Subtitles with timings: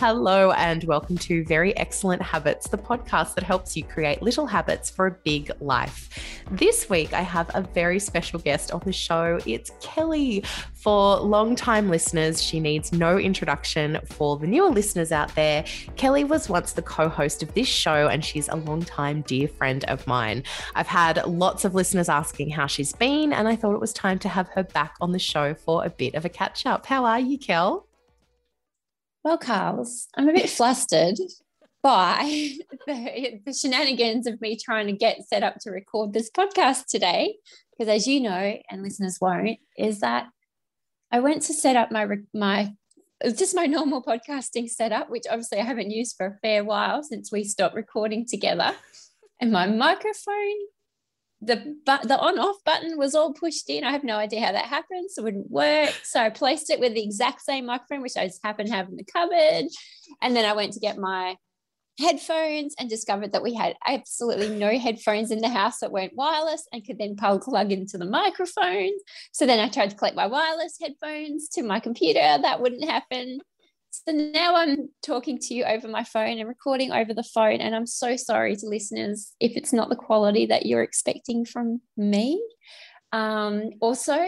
[0.00, 4.88] Hello, and welcome to Very Excellent Habits, the podcast that helps you create little habits
[4.88, 6.08] for a big life.
[6.52, 9.40] This week, I have a very special guest on the show.
[9.44, 10.44] It's Kelly.
[10.74, 13.98] For long-time listeners, she needs no introduction.
[14.04, 15.64] For the newer listeners out there,
[15.96, 19.84] Kelly was once the co host of this show, and she's a long-time dear friend
[19.86, 20.44] of mine.
[20.76, 24.20] I've had lots of listeners asking how she's been, and I thought it was time
[24.20, 26.86] to have her back on the show for a bit of a catch up.
[26.86, 27.87] How are you, Kel?
[29.28, 31.18] Well, Carls, I'm a bit flustered
[31.82, 32.52] by
[32.86, 37.36] the, the, shenanigans of me trying to get set up to record this podcast today.
[37.70, 40.28] Because as you know, and listeners won't, is that
[41.12, 42.72] I went to set up my my
[43.20, 47.02] it's just my normal podcasting setup, which obviously I haven't used for a fair while
[47.02, 48.72] since we stopped recording together.
[49.42, 50.56] And my microphone
[51.40, 53.84] the but the on off button was all pushed in.
[53.84, 55.94] I have no idea how that happened, so it wouldn't work.
[56.02, 58.88] So I placed it with the exact same microphone, which I just happened to have
[58.88, 59.66] in the cupboard.
[60.20, 61.36] And then I went to get my
[61.98, 66.66] headphones and discovered that we had absolutely no headphones in the house that weren't wireless
[66.72, 68.92] and could then plug into the microphone.
[69.32, 72.20] So then I tried to collect my wireless headphones to my computer.
[72.20, 73.40] That wouldn't happen.
[74.06, 77.60] So now I'm talking to you over my phone and recording over the phone.
[77.60, 81.80] And I'm so sorry to listeners if it's not the quality that you're expecting from
[81.96, 82.42] me.
[83.12, 84.18] Um, also,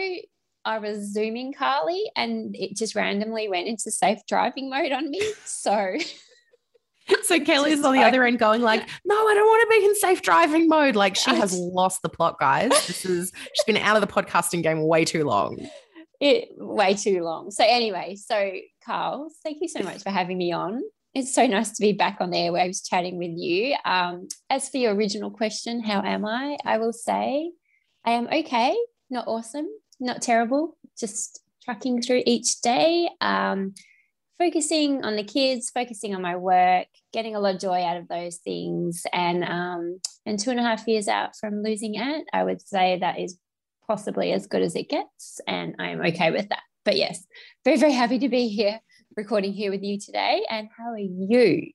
[0.64, 5.22] I was Zooming Carly and it just randomly went into safe driving mode on me.
[5.44, 5.96] So.
[7.24, 9.96] So Kelly's on the other end going like, no, I don't want to be in
[9.96, 10.94] safe driving mode.
[10.94, 12.70] Like she has lost the plot, guys.
[12.86, 15.58] This is she's been out of the podcasting game way too long.
[16.20, 17.50] It way too long.
[17.50, 18.52] So anyway, so
[18.84, 20.82] Carl, thank you so much for having me on.
[21.14, 23.74] It's so nice to be back on the airwaves chatting with you.
[23.84, 26.56] Um, as for your original question, how am I?
[26.64, 27.50] I will say
[28.04, 28.76] I am okay,
[29.08, 29.66] not awesome,
[29.98, 33.74] not terrible, just trucking through each day, um,
[34.38, 38.08] focusing on the kids, focusing on my work, getting a lot of joy out of
[38.08, 39.02] those things.
[39.12, 42.98] And um, and two and a half years out from losing Ant, I would say
[43.00, 43.38] that is
[43.90, 45.40] possibly as good as it gets.
[45.48, 46.62] And I am okay with that.
[46.84, 47.26] But yes,
[47.64, 48.78] very, very happy to be here
[49.16, 50.46] recording here with you today.
[50.48, 51.72] And how are you?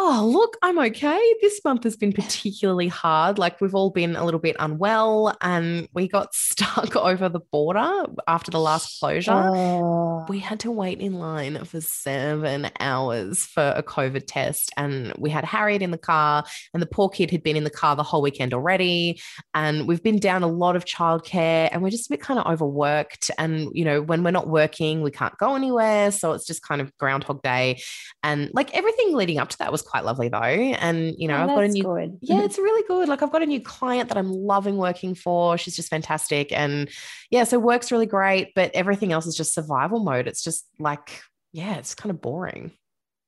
[0.00, 1.34] Oh, look, I'm okay.
[1.42, 3.36] This month has been particularly hard.
[3.36, 8.04] Like, we've all been a little bit unwell and we got stuck over the border
[8.28, 9.32] after the last closure.
[9.32, 10.24] Oh.
[10.28, 14.70] We had to wait in line for seven hours for a COVID test.
[14.76, 17.68] And we had Harriet in the car, and the poor kid had been in the
[17.68, 19.20] car the whole weekend already.
[19.52, 22.46] And we've been down a lot of childcare and we're just a bit kind of
[22.46, 23.32] overworked.
[23.36, 26.12] And, you know, when we're not working, we can't go anywhere.
[26.12, 27.82] So it's just kind of Groundhog Day.
[28.22, 30.38] And like everything leading up to that was quite lovely though.
[30.38, 32.18] And you know, oh, I've got a new good.
[32.20, 33.08] Yeah, it's really good.
[33.08, 35.56] Like I've got a new client that I'm loving working for.
[35.56, 36.52] She's just fantastic.
[36.52, 36.88] And
[37.30, 40.26] yeah, so work's really great, but everything else is just survival mode.
[40.28, 41.22] It's just like,
[41.52, 42.72] yeah, it's kind of boring.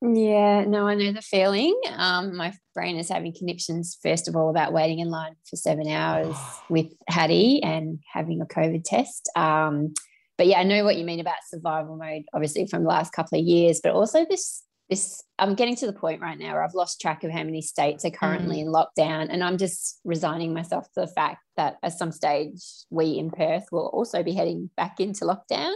[0.01, 1.79] Yeah, no, I know the feeling.
[1.95, 5.87] Um, my brain is having conniptions, first of all, about waiting in line for seven
[5.87, 6.35] hours
[6.69, 9.29] with Hattie and having a COVID test.
[9.35, 9.93] Um,
[10.39, 13.37] but yeah, I know what you mean about survival mode, obviously from the last couple
[13.37, 16.75] of years, but also this this I'm getting to the point right now where I've
[16.75, 18.61] lost track of how many states are currently mm.
[18.61, 19.27] in lockdown.
[19.31, 23.63] And I'm just resigning myself to the fact that at some stage we in Perth
[23.71, 25.73] will also be heading back into lockdown.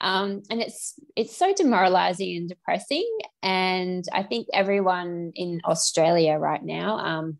[0.00, 3.06] Um, and it's it's so demoralizing and depressing.
[3.42, 7.36] And I think everyone in Australia right now um,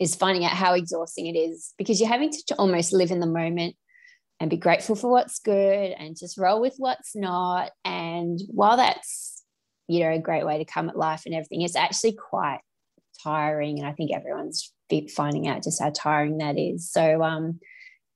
[0.00, 3.26] is finding out how exhausting it is because you're having to almost live in the
[3.26, 3.76] moment
[4.40, 7.70] and be grateful for what's good and just roll with what's not.
[7.84, 9.35] And while that's
[9.88, 12.60] you know a great way to come at life and everything it's actually quite
[13.22, 14.72] tiring and i think everyone's
[15.14, 17.58] finding out just how tiring that is so um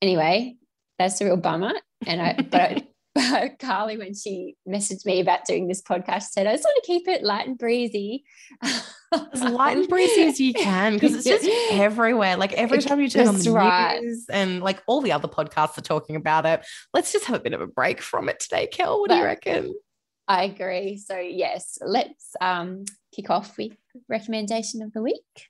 [0.03, 0.55] anyway
[0.99, 1.73] that's a real bummer
[2.07, 6.53] and i but but Carly, when she messaged me about doing this podcast, said, I
[6.53, 8.25] just want to keep it light and breezy.
[8.63, 12.37] as light and breezy as you can, because it's just everywhere.
[12.37, 14.01] Like every time you turn on the right.
[14.01, 16.65] news and like all the other podcasts are talking about it.
[16.95, 19.01] Let's just have a bit of a break from it today, Kel.
[19.01, 19.75] What but, do you reckon?
[20.31, 20.97] I agree.
[20.97, 23.73] So yes, let's um, kick off with
[24.09, 25.49] recommendation of the week.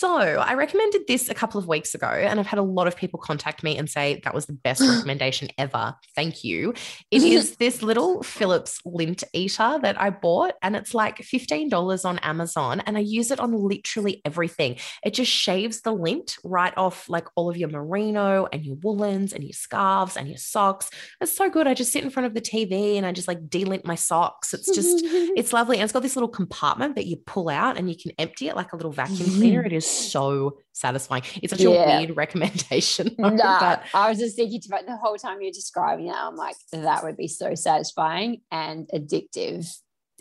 [0.00, 2.96] So I recommended this a couple of weeks ago, and I've had a lot of
[2.96, 5.94] people contact me and say that was the best recommendation ever.
[6.16, 6.72] Thank you.
[7.10, 12.18] It is this little Philips lint eater that I bought, and it's like $15 on
[12.20, 14.76] Amazon, and I use it on literally everything.
[15.04, 19.34] It just shaves the lint right off like all of your merino and your woolens
[19.34, 20.88] and your scarves and your socks.
[21.20, 21.66] It's so good.
[21.66, 24.54] I just sit in front of the TV and I just like delint my socks.
[24.54, 25.76] It's just, it's lovely.
[25.76, 28.56] And it's got this little compartment that you pull out and you can empty it
[28.56, 29.62] like a little vacuum cleaner.
[29.70, 31.22] It is so satisfying.
[31.42, 31.68] It's such yeah.
[31.68, 33.14] a weird recommendation.
[33.18, 33.82] Though, nah, but...
[33.94, 36.14] I was just thinking about the whole time you're describing it.
[36.16, 39.70] I'm like, that would be so satisfying and addictive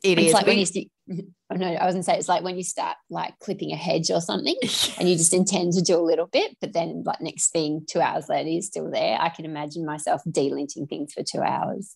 [0.04, 0.34] It it's is.
[0.34, 2.98] like when you st- oh, no, I was gonna say it's like when you start
[3.10, 4.56] like clipping a hedge or something
[5.00, 8.02] and you just intend to do a little bit, but then like next thing, two
[8.02, 9.18] hours later, you're still there.
[9.20, 11.96] I can imagine myself delinting things for two hours.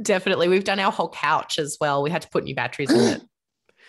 [0.00, 0.48] Definitely.
[0.48, 2.02] We've done our whole couch as well.
[2.02, 3.20] We had to put new batteries in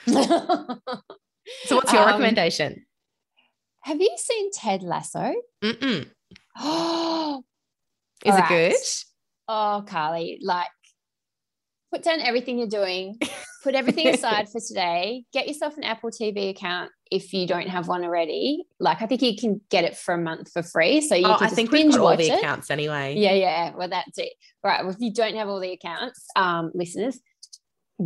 [0.07, 1.19] it.
[1.65, 2.85] So, what's your Um, recommendation?
[3.83, 5.33] Have you seen Ted Lasso?
[5.63, 6.09] Mm-mm.
[6.59, 7.43] Oh,
[8.25, 8.75] Is All it good?
[9.47, 10.67] oh, Carly, like
[11.93, 13.19] put down everything you're doing,
[13.63, 17.87] put everything aside for today, get yourself an Apple TV account if you don't have
[17.87, 18.63] one already.
[18.79, 20.99] Like, I think you can get it for a month for free.
[21.01, 22.39] So you Oh, can I think we've binge got all the it.
[22.39, 23.15] accounts anyway.
[23.15, 23.75] Yeah, yeah.
[23.75, 24.33] Well, that's it.
[24.63, 24.83] Right.
[24.83, 27.19] Well, if you don't have all the accounts, um, listeners,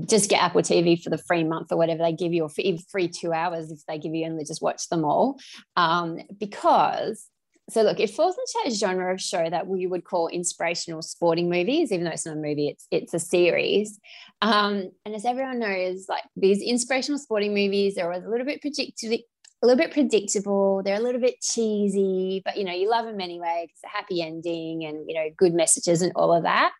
[0.05, 3.07] just get Apple TV for the free month or whatever they give you, or free
[3.07, 5.39] two hours if they give you only just watch them all.
[5.75, 7.27] Um, because
[7.69, 11.49] so look, it falls into that genre of show that we would call inspirational sporting
[11.49, 13.99] movies, even though it's not a movie, it's it's a series.
[14.41, 19.17] Um, and as everyone knows, like these inspirational sporting movies are a little bit predictable.
[19.61, 20.81] A little bit predictable.
[20.83, 24.21] They're a little bit cheesy, but you know you love them anyway because a happy
[24.21, 26.71] ending and you know good messages and all of that.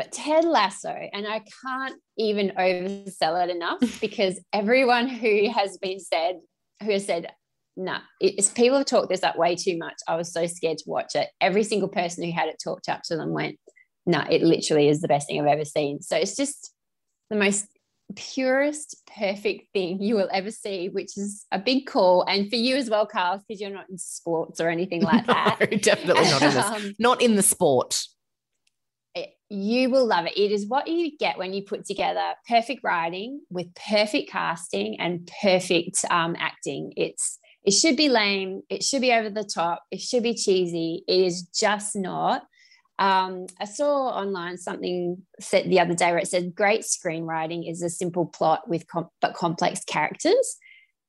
[0.00, 6.00] But Ted Lasso, and I can't even oversell it enough because everyone who has been
[6.00, 6.36] said,
[6.82, 7.26] who has said,
[7.76, 9.96] no, nah, it's people have talked this up way too much.
[10.08, 11.28] I was so scared to watch it.
[11.42, 13.58] Every single person who had it talked up to them went,
[14.06, 16.00] no, nah, it literally is the best thing I've ever seen.
[16.00, 16.72] So it's just
[17.28, 17.66] the most
[18.16, 22.24] purest, perfect thing you will ever see, which is a big call.
[22.26, 25.58] And for you as well, Carl, because you're not in sports or anything like that.
[25.82, 26.64] definitely not in this.
[26.70, 28.02] Um, not in the sport.
[29.50, 30.38] You will love it.
[30.38, 35.28] It is what you get when you put together perfect writing with perfect casting and
[35.42, 36.92] perfect um, acting.
[36.96, 38.62] It's it should be lame.
[38.70, 39.82] It should be over the top.
[39.90, 41.04] It should be cheesy.
[41.06, 42.44] It is just not.
[42.98, 47.82] Um, I saw online something said the other day where it said great screenwriting is
[47.82, 50.56] a simple plot with com- but complex characters.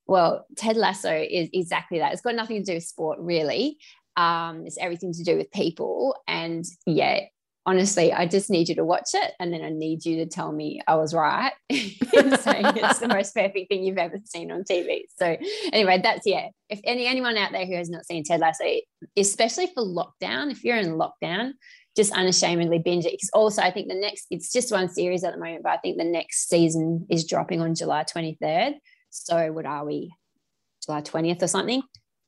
[0.07, 2.11] Well, Ted Lasso is exactly that.
[2.11, 3.77] It's got nothing to do with sport, really.
[4.17, 6.15] Um, it's everything to do with people.
[6.27, 7.21] And yeah,
[7.65, 10.51] honestly, I just need you to watch it, and then I need you to tell
[10.51, 14.63] me I was right in saying it's the most perfect thing you've ever seen on
[14.63, 15.01] TV.
[15.17, 15.37] So
[15.71, 16.47] anyway, that's yeah.
[16.69, 18.65] If any anyone out there who has not seen Ted Lasso,
[19.17, 21.53] especially for lockdown, if you're in lockdown,
[21.95, 23.11] just unashamedly binge it.
[23.11, 25.77] Because also, I think the next it's just one series at the moment, but I
[25.77, 28.75] think the next season is dropping on July 23rd.
[29.09, 30.13] So what are we?
[30.85, 31.83] July 20th or something?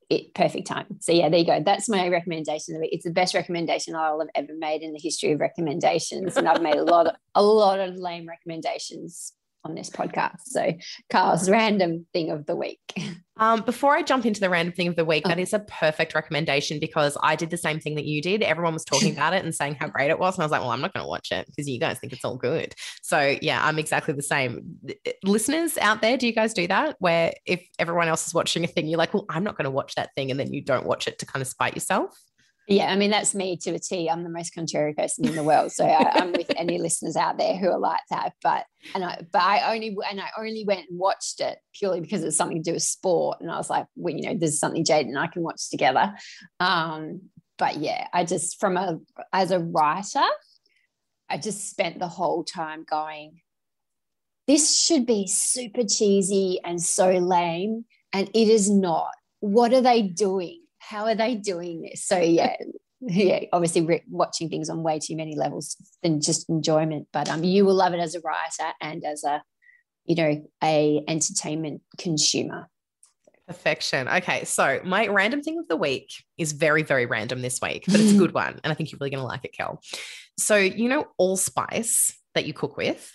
[0.09, 0.85] It perfect time.
[0.99, 1.61] So yeah, there you go.
[1.63, 2.79] That's my recommendation.
[2.83, 6.61] It's the best recommendation I'll have ever made in the history of recommendations, and I've
[6.61, 10.41] made a lot of a lot of lame recommendations on this podcast.
[10.45, 10.73] So
[11.09, 12.79] Carl's random thing of the week.
[13.35, 15.29] Um, before I jump into the random thing of the week, Oh.
[15.29, 18.43] that is a perfect recommendation because I did the same thing that you did.
[18.43, 20.35] Everyone was talking about it and saying how great it was.
[20.35, 22.13] And I was like, well, I'm not going to watch it because you guys think
[22.13, 22.75] it's all good.
[23.01, 24.77] So, yeah, I'm exactly the same.
[25.23, 26.95] Listeners out there, do you guys do that?
[26.99, 29.71] Where if everyone else is watching a thing, you're like, well, I'm not going to
[29.71, 30.29] watch that thing.
[30.29, 32.15] And then you don't watch it to kind of spite yourself.
[32.67, 34.09] Yeah, I mean that's me to a T.
[34.09, 37.37] I'm the most contrary person in the world, so I, I'm with any listeners out
[37.37, 38.33] there who are like that.
[38.41, 38.65] But
[38.95, 42.37] and I, but I only and I only went and watched it purely because it's
[42.37, 45.07] something to do with sport, and I was like, well, you know, there's something Jade
[45.07, 46.13] and I can watch together.
[46.61, 47.23] Um,
[47.57, 48.97] but yeah, I just from a
[49.33, 50.23] as a writer,
[51.29, 53.41] I just spent the whole time going,
[54.47, 59.11] this should be super cheesy and so lame, and it is not.
[59.41, 60.62] What are they doing?
[60.89, 62.05] How are they doing this?
[62.05, 62.55] So yeah,
[63.01, 67.07] yeah, obviously re- watching things on way too many levels than just enjoyment.
[67.11, 69.41] But um, you will love it as a writer and as a,
[70.05, 72.69] you know, a entertainment consumer.
[73.47, 74.07] Perfection.
[74.07, 74.45] Okay.
[74.45, 78.13] So, my random thing of the week is very, very random this week, but it's
[78.13, 78.59] a good one.
[78.63, 79.81] And I think you're really going to like it, Kel.
[80.37, 83.11] So, you know, allspice that you cook with.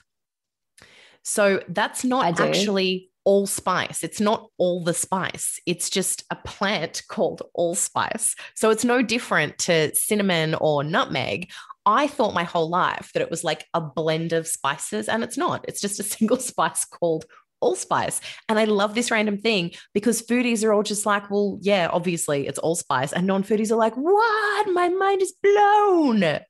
[1.23, 4.03] So, that's not actually allspice.
[4.03, 5.61] It's not all the spice.
[5.67, 8.35] It's just a plant called allspice.
[8.55, 11.51] So, it's no different to cinnamon or nutmeg.
[11.85, 15.37] I thought my whole life that it was like a blend of spices, and it's
[15.37, 15.65] not.
[15.69, 17.27] It's just a single spice called
[17.61, 18.23] allspice.
[18.49, 22.47] And I love this random thing because foodies are all just like, well, yeah, obviously
[22.47, 23.13] it's allspice.
[23.13, 24.73] And non foodies are like, what?
[24.73, 26.41] My mind is blown.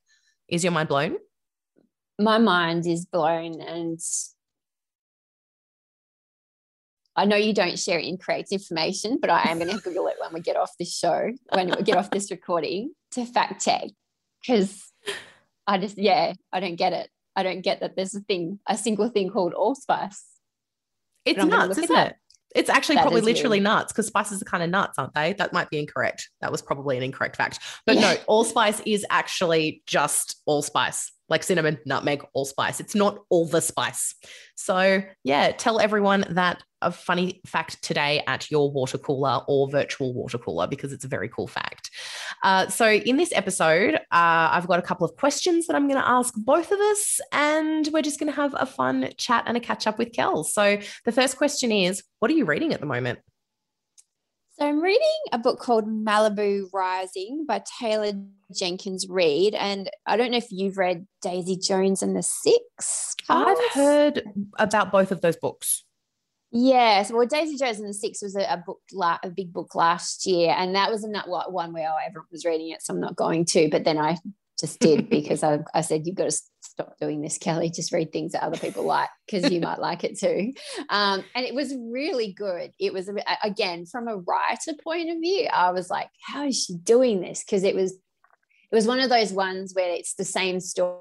[0.48, 1.16] Is your mind blown?
[2.20, 3.98] My mind is blown, and
[7.18, 10.32] I know you don't share incorrect information, but I am going to Google it when
[10.32, 13.88] we get off this show, when we get off this recording to fact check
[14.40, 14.84] because
[15.66, 17.10] I just, yeah, I don't get it.
[17.34, 20.24] I don't get that there's a thing, a single thing called allspice.
[21.24, 22.16] It's nuts, it isn't it?
[22.54, 23.64] It's actually That probably literally weird.
[23.64, 25.34] nuts because spices are kind of nuts, aren't they?
[25.34, 26.30] That might be incorrect.
[26.40, 27.58] That was probably an incorrect fact.
[27.84, 28.14] But Yeah.
[28.14, 31.10] no, allspice is actually just allspice.
[31.28, 32.80] like cinnamon, nutmeg, allspice.
[32.80, 34.14] It's not all the spice.
[34.54, 40.12] So, yeah, tell everyone that a funny fact today at your water cooler or virtual
[40.12, 41.90] water cooler because it's a very cool fact.
[42.42, 43.98] Uh, so, in this episode, uh,
[44.52, 47.88] I've got a couple of questions that I'm going to ask both of us, and
[47.92, 50.44] we're just going to have a fun chat and a catch up with Kel.
[50.44, 53.18] So, the first question is What are you reading at the moment?
[54.58, 55.00] So I'm reading
[55.32, 58.10] a book called Malibu Rising by Taylor
[58.52, 59.54] Jenkins Reid.
[59.54, 63.14] And I don't know if you've read Daisy Jones and the Six.
[63.28, 64.24] I've heard
[64.58, 65.84] about both of those books.
[66.50, 69.74] Yes, well, Daisy Jones and the Six was a, a book, la- a big book
[69.74, 73.16] last year, and that was not one where everyone was reading it, so I'm not
[73.16, 73.68] going to.
[73.70, 74.16] But then I
[74.58, 77.70] just did because I, I said you've got to stop doing this, Kelly.
[77.70, 80.52] Just read things that other people like because you might like it too.
[80.88, 82.72] Um, and it was really good.
[82.80, 83.10] It was
[83.42, 85.48] again from a writer point of view.
[85.52, 87.44] I was like, how is she doing this?
[87.44, 90.98] Because it was it was one of those ones where it's the same story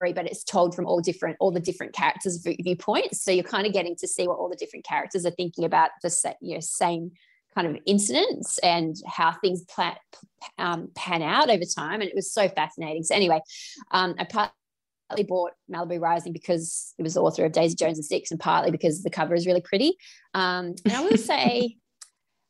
[0.00, 3.22] but it's told from all different all the different characters viewpoints.
[3.22, 5.90] So you're kind of getting to see what all the different characters are thinking about
[6.02, 7.12] the you know, same
[7.54, 9.96] kind of incidents and how things plan,
[10.58, 12.00] um, pan out over time.
[12.00, 13.02] And it was so fascinating.
[13.02, 13.40] So anyway
[13.90, 18.04] um, i partly bought malibu rising because it was the author of daisy jones and
[18.04, 19.96] six and partly because the cover is really pretty.
[20.34, 21.76] Um, and i will say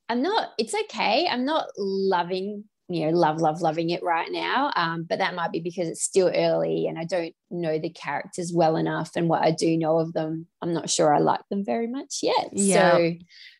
[0.09, 1.28] i'm not it's okay.
[1.31, 5.52] I'm not loving you know love love loving it right now um, but that might
[5.52, 9.42] be because it's still early and i don't know the characters well enough and what
[9.42, 12.49] i do know of them i'm not sure i like them very much yet.
[12.52, 12.92] Yeah.
[12.92, 13.12] so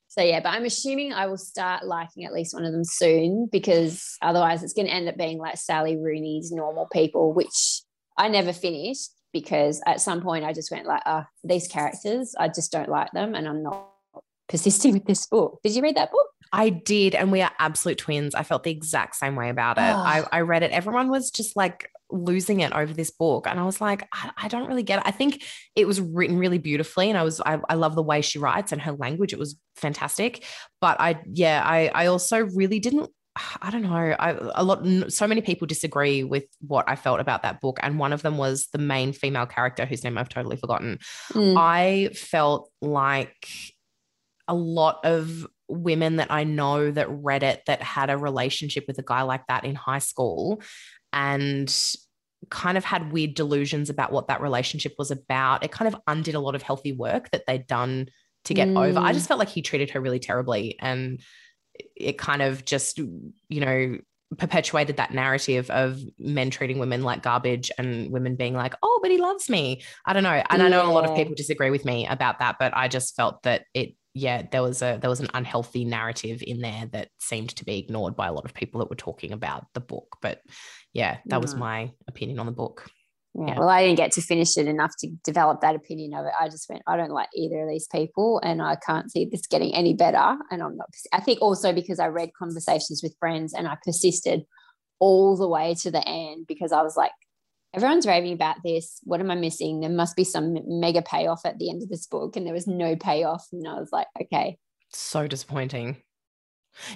[0.08, 3.49] so yeah but i'm assuming i will start liking at least one of them soon
[3.50, 7.82] because otherwise it's going to end up being like sally rooney's normal people which
[8.16, 12.49] i never finished because at some point i just went like oh these characters i
[12.49, 13.88] just don't like them and i'm not
[14.49, 15.61] persisting with this book.
[15.62, 18.35] Did you read that book I did, and we are absolute twins.
[18.35, 19.83] I felt the exact same way about it.
[19.83, 19.99] Oh.
[19.99, 20.71] I, I read it.
[20.71, 24.49] Everyone was just like losing it over this book, and I was like, I, I,
[24.49, 25.07] don't really get it.
[25.07, 25.45] I think
[25.76, 28.73] it was written really beautifully, and I was I, I love the way she writes
[28.73, 29.33] and her language.
[29.33, 30.45] It was fantastic,
[30.81, 33.11] but I yeah I I also really didn't
[33.62, 34.17] I don't know.
[34.19, 37.99] I, a lot, so many people disagree with what I felt about that book, and
[37.99, 40.99] one of them was the main female character, whose name I've totally forgotten.
[41.33, 41.57] Mm.
[41.57, 43.49] I felt like
[44.47, 48.98] a lot of women that I know that read it that had a relationship with
[48.98, 50.62] a guy like that in high school
[51.12, 51.75] and
[52.50, 55.64] kind of had weird delusions about what that relationship was about.
[55.64, 58.08] It kind of undid a lot of healthy work that they'd done
[58.44, 58.88] to get mm.
[58.88, 58.98] over.
[58.98, 59.28] I just mm.
[59.28, 61.20] felt like he treated her really terribly and
[61.96, 63.98] it kind of just, you know,
[64.37, 69.10] perpetuated that narrative of men treating women like garbage and women being like, oh, but
[69.10, 69.82] he loves me.
[70.04, 70.30] I don't know.
[70.30, 70.66] And yeah.
[70.66, 73.42] I know a lot of people disagree with me about that, but I just felt
[73.44, 77.50] that it yeah, there was a there was an unhealthy narrative in there that seemed
[77.57, 80.17] to be ignored by a lot of people that were talking about the book.
[80.23, 80.41] But
[80.93, 81.59] yeah, that was mm.
[81.59, 82.88] my opinion on the book.
[83.35, 86.27] Yeah, yeah, Well, I didn't get to finish it enough to develop that opinion of
[86.27, 86.33] it.
[86.41, 89.47] I just went, I don't like either of these people, and I can't see this
[89.47, 90.37] getting any better.
[90.50, 90.88] And I'm not.
[91.12, 94.45] I think also because I read conversations with friends and I persisted
[94.99, 97.12] all the way to the end because I was like,
[97.75, 99.00] everyone's raving about this.
[99.04, 99.80] What am I missing?
[99.80, 102.37] There must be some mega payoff at the end of this book.
[102.37, 103.46] And there was no payoff.
[103.52, 104.58] And I was like, okay.
[104.90, 105.98] So disappointing.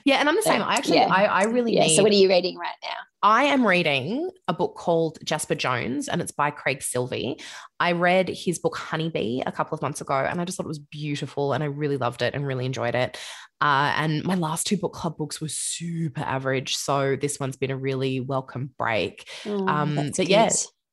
[0.04, 0.62] Yeah, and I'm the same.
[0.62, 1.06] I actually, yeah.
[1.06, 1.82] I, I really yeah.
[1.82, 2.96] Need, so, what are you reading right now?
[3.22, 7.40] I am reading a book called Jasper Jones, and it's by Craig Silvey.
[7.78, 10.68] I read his book Honeybee a couple of months ago, and I just thought it
[10.68, 13.18] was beautiful, and I really loved it and really enjoyed it.
[13.60, 17.70] Uh, and my last two book club books were super average, so this one's been
[17.70, 19.28] a really welcome break.
[19.46, 20.28] Oh, um, but good.
[20.28, 20.50] yeah,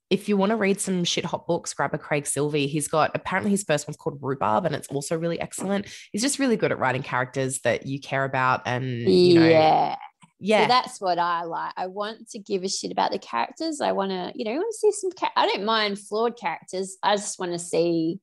[0.10, 2.68] if you want to read some shit hot books, grab a Craig Silvey.
[2.68, 5.88] He's got apparently his first one's called Rhubarb, and it's also really excellent.
[6.12, 9.96] He's just really good at writing characters that you care about, and you know, yeah,
[10.39, 10.63] yeah.
[10.63, 11.74] So that's what I like.
[11.78, 13.82] I want to give a shit about the characters.
[13.82, 15.12] I want to, you know, I want to see some.
[15.36, 16.98] I don't mind flawed characters.
[17.04, 18.20] I just want to see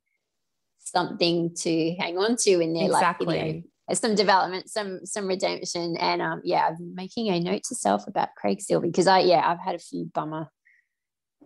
[0.80, 3.26] something to hang on to in there, exactly.
[3.26, 7.62] like you know, some development, some some redemption, and um, yeah, I'm making a note
[7.68, 10.48] to self about Craig Silvey because I yeah, I've had a few bummer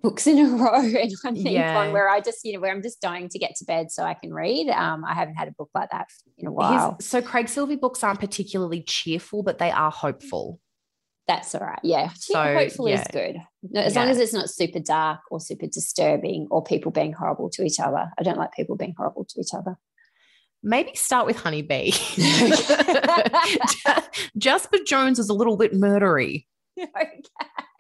[0.03, 1.75] books in a row and I think yeah.
[1.75, 4.05] one where I just, you know, where I'm just dying to get to bed so
[4.05, 4.69] I can read.
[4.69, 6.97] Um, I haven't had a book like that in a while.
[6.99, 10.61] His, so Craig Silvey books aren't particularly cheerful, but they are hopeful.
[11.27, 11.79] That's all right.
[11.85, 12.11] Yeah.
[12.17, 13.01] So hopeful yeah.
[13.01, 13.37] is good.
[13.77, 14.01] As yeah.
[14.01, 17.79] long as it's not super dark or super disturbing or people being horrible to each
[17.79, 18.11] other.
[18.19, 19.77] I don't like people being horrible to each other.
[20.63, 21.93] Maybe start with Honeybee.
[24.37, 26.47] Jasper Jones is a little bit murdery.
[26.79, 27.23] Okay.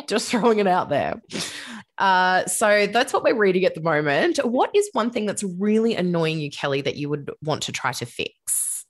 [0.06, 1.20] Just throwing it out there.
[2.00, 4.38] Uh, so that's what we're reading at the moment.
[4.38, 7.92] What is one thing that's really annoying you, Kelly, that you would want to try
[7.92, 8.86] to fix?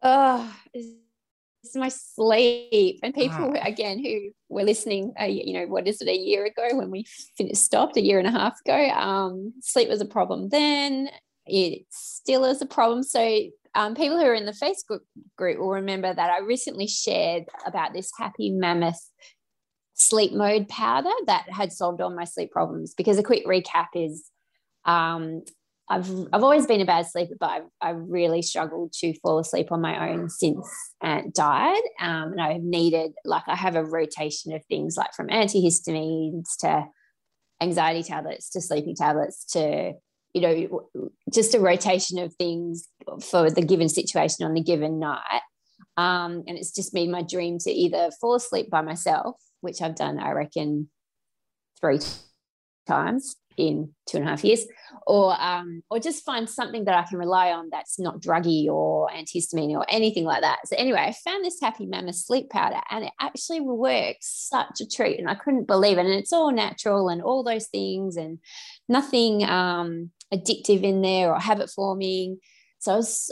[0.00, 3.00] Uh, is my sleep.
[3.02, 3.62] And people, ah.
[3.62, 7.04] again, who were listening, uh, you know, what is it, a year ago when we
[7.36, 11.10] finished, stopped, a year and a half ago, um, sleep was a problem then.
[11.46, 13.02] It still is a problem.
[13.02, 13.40] So,
[13.74, 15.00] um, people who are in the Facebook
[15.36, 19.00] group will remember that I recently shared about this Happy Mammoth
[20.00, 22.94] sleep mode powder that had solved all my sleep problems.
[22.94, 24.30] Because a quick recap is
[24.84, 25.42] um,
[25.90, 29.72] I've I've always been a bad sleeper, but I've, I've really struggled to fall asleep
[29.72, 30.66] on my own since
[31.02, 31.82] Ant died.
[32.00, 36.86] Um, and I've needed like I have a rotation of things like from antihistamines to
[37.60, 39.92] anxiety tablets to sleeping tablets to
[40.32, 40.88] you know
[41.32, 42.88] just a rotation of things
[43.22, 45.42] for the given situation on the given night.
[45.96, 49.96] Um, and it's just been my dream to either fall asleep by myself, which I've
[49.96, 50.90] done, I reckon,
[51.80, 51.98] three
[52.86, 54.64] times in two and a half years,
[55.06, 59.08] or um, or just find something that I can rely on that's not druggy or
[59.10, 60.66] antihistamine or anything like that.
[60.66, 64.88] So anyway, I found this Happy Mammoth sleep powder, and it actually works such a
[64.88, 66.06] treat, and I couldn't believe it.
[66.06, 68.38] And it's all natural and all those things, and
[68.88, 72.38] nothing um, addictive in there or habit forming.
[72.78, 73.30] So I was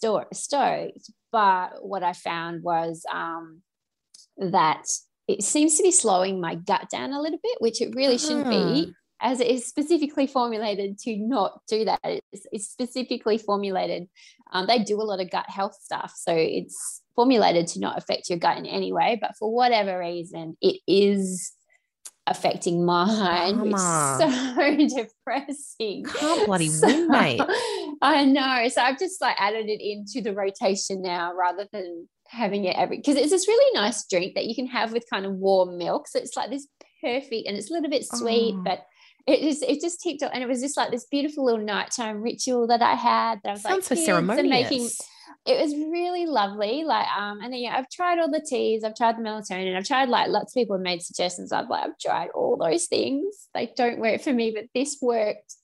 [0.00, 1.10] so stoked.
[1.32, 3.60] But what I found was um,
[4.38, 4.86] that
[5.28, 8.48] it seems to be slowing my gut down a little bit, which it really shouldn't
[8.48, 12.00] be as it is specifically formulated to not do that.
[12.04, 14.08] It's, it's specifically formulated.
[14.52, 16.12] Um, they do a lot of gut health stuff.
[16.16, 19.18] So it's formulated to not affect your gut in any way.
[19.20, 21.52] But for whatever reason, it is
[22.26, 26.04] affecting mine, which is so depressing.
[26.04, 27.40] Can't bloody win, mate.
[28.02, 28.68] I know.
[28.68, 32.98] So I've just like added it into the rotation now rather than having it every
[32.98, 36.08] because it's this really nice drink that you can have with kind of warm milk.
[36.08, 36.66] So it's like this
[37.00, 38.62] perfect and it's a little bit sweet, oh.
[38.64, 38.86] but
[39.26, 42.22] it just it just ticked off and it was just like this beautiful little nighttime
[42.22, 44.70] ritual that I had that I was Sounds like so ceremonious.
[44.70, 44.88] making
[45.46, 46.82] it was really lovely.
[46.84, 49.86] Like, um, and then yeah, I've tried all the teas, I've tried the melatonin, I've
[49.86, 51.52] tried like lots of people have made suggestions.
[51.52, 53.48] I've like, I've tried all those things.
[53.54, 55.54] They don't work for me, but this worked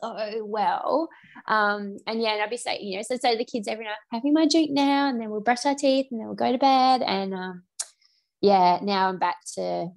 [0.00, 1.08] so well.
[1.48, 3.84] Um, and yeah, and I'd be saying, you know, so say to the kids every
[3.84, 6.52] night, having my drink now, and then we'll brush our teeth and then we'll go
[6.52, 7.02] to bed.
[7.02, 7.62] And um,
[8.40, 9.90] yeah, now I'm back to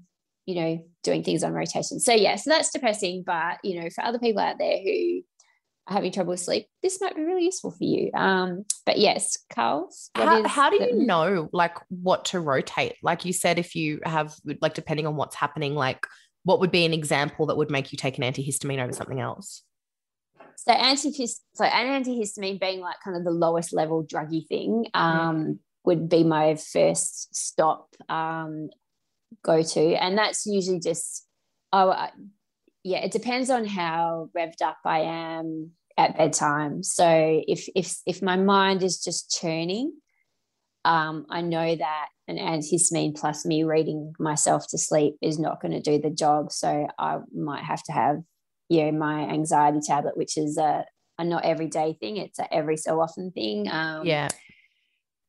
[0.50, 2.00] you know, doing things on rotation.
[2.00, 3.22] So yeah, so that's depressing.
[3.24, 5.22] But you know, for other people out there who
[5.88, 8.10] are having trouble with sleep, this might be really useful for you.
[8.16, 10.10] Um, but yes, Carls.
[10.16, 12.96] How, how do the- you know like what to rotate?
[13.04, 16.08] Like you said, if you have like depending on what's happening, like
[16.46, 19.62] what would be an example that would make you take an antihistamine over something else?
[20.70, 25.36] So antihist so an antihistamine being like kind of the lowest level druggy thing um,
[25.36, 25.58] mm.
[25.86, 27.88] would be my first stop.
[28.08, 28.70] Um,
[29.44, 31.26] go to and that's usually just
[31.74, 32.08] oh
[32.84, 38.22] yeah it depends on how revved up i am at bedtime so if if if
[38.22, 39.94] my mind is just churning
[40.86, 45.72] um, i know that an antihistamine plus me reading myself to sleep is not going
[45.72, 48.18] to do the job so i might have to have
[48.70, 50.86] you know my anxiety tablet which is a,
[51.18, 54.30] a not everyday thing it's a every so often thing um, yeah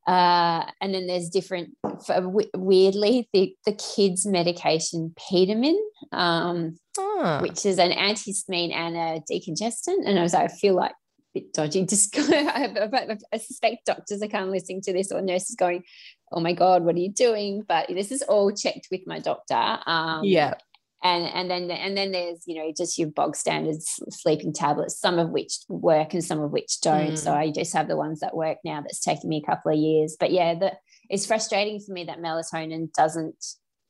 [0.07, 1.75] uh, and then there's different,
[2.05, 5.77] for, weirdly, the, the kids' medication, Pedimin,
[6.11, 7.39] um, oh.
[7.41, 10.05] which is an antihistamine and a decongestant.
[10.05, 10.95] And I was like, I feel like a
[11.35, 11.85] bit dodgy.
[11.89, 15.83] Just I, I suspect doctors are kind of listening to this or nurses going,
[16.31, 17.63] oh my God, what are you doing?
[17.67, 19.79] But this is all checked with my doctor.
[19.85, 20.55] Um, yeah
[21.03, 25.17] and and then and then there's you know just your bog standard sleeping tablets some
[25.17, 27.13] of which work and some of which don't.
[27.13, 27.17] Mm.
[27.17, 29.77] so i just have the ones that work now that's taken me a couple of
[29.77, 30.15] years.
[30.19, 30.73] But yeah the,
[31.09, 33.43] it's frustrating for me that melatonin doesn't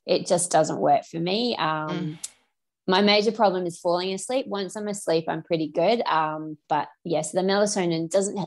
[0.04, 1.54] it just doesn't work for me.
[1.56, 2.18] Um, mm.
[2.88, 4.46] my major problem is falling asleep.
[4.46, 6.00] Once i'm asleep i'm pretty good.
[6.06, 8.38] Um, but yes the melatonin doesn't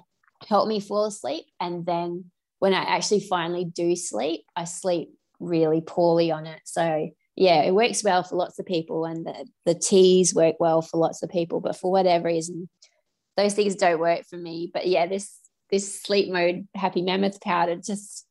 [0.48, 1.46] help me fall asleep.
[1.60, 6.62] And then when i actually finally do sleep i sleep really poorly on it.
[6.66, 10.82] So yeah, it works well for lots of people, and the, the teas work well
[10.82, 11.60] for lots of people.
[11.60, 12.70] But for whatever reason,
[13.36, 14.72] those things don't work for me.
[14.74, 15.38] But yeah, this
[15.70, 18.26] this sleep mode happy mammoth powder just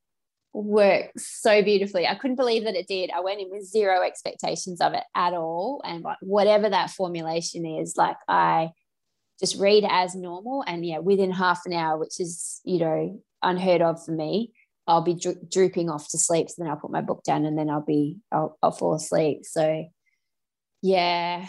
[0.55, 2.07] works so beautifully.
[2.07, 3.11] I couldn't believe that it did.
[3.11, 7.67] I went in with zero expectations of it at all, and like whatever that formulation
[7.67, 8.71] is, like I
[9.39, 13.83] just read as normal, and yeah, within half an hour, which is you know unheard
[13.83, 14.53] of for me
[14.87, 16.49] I'll be dro- drooping off to sleep.
[16.49, 19.41] So then I'll put my book down and then I'll be, I'll, I'll fall asleep.
[19.45, 19.87] So
[20.83, 21.47] yeah,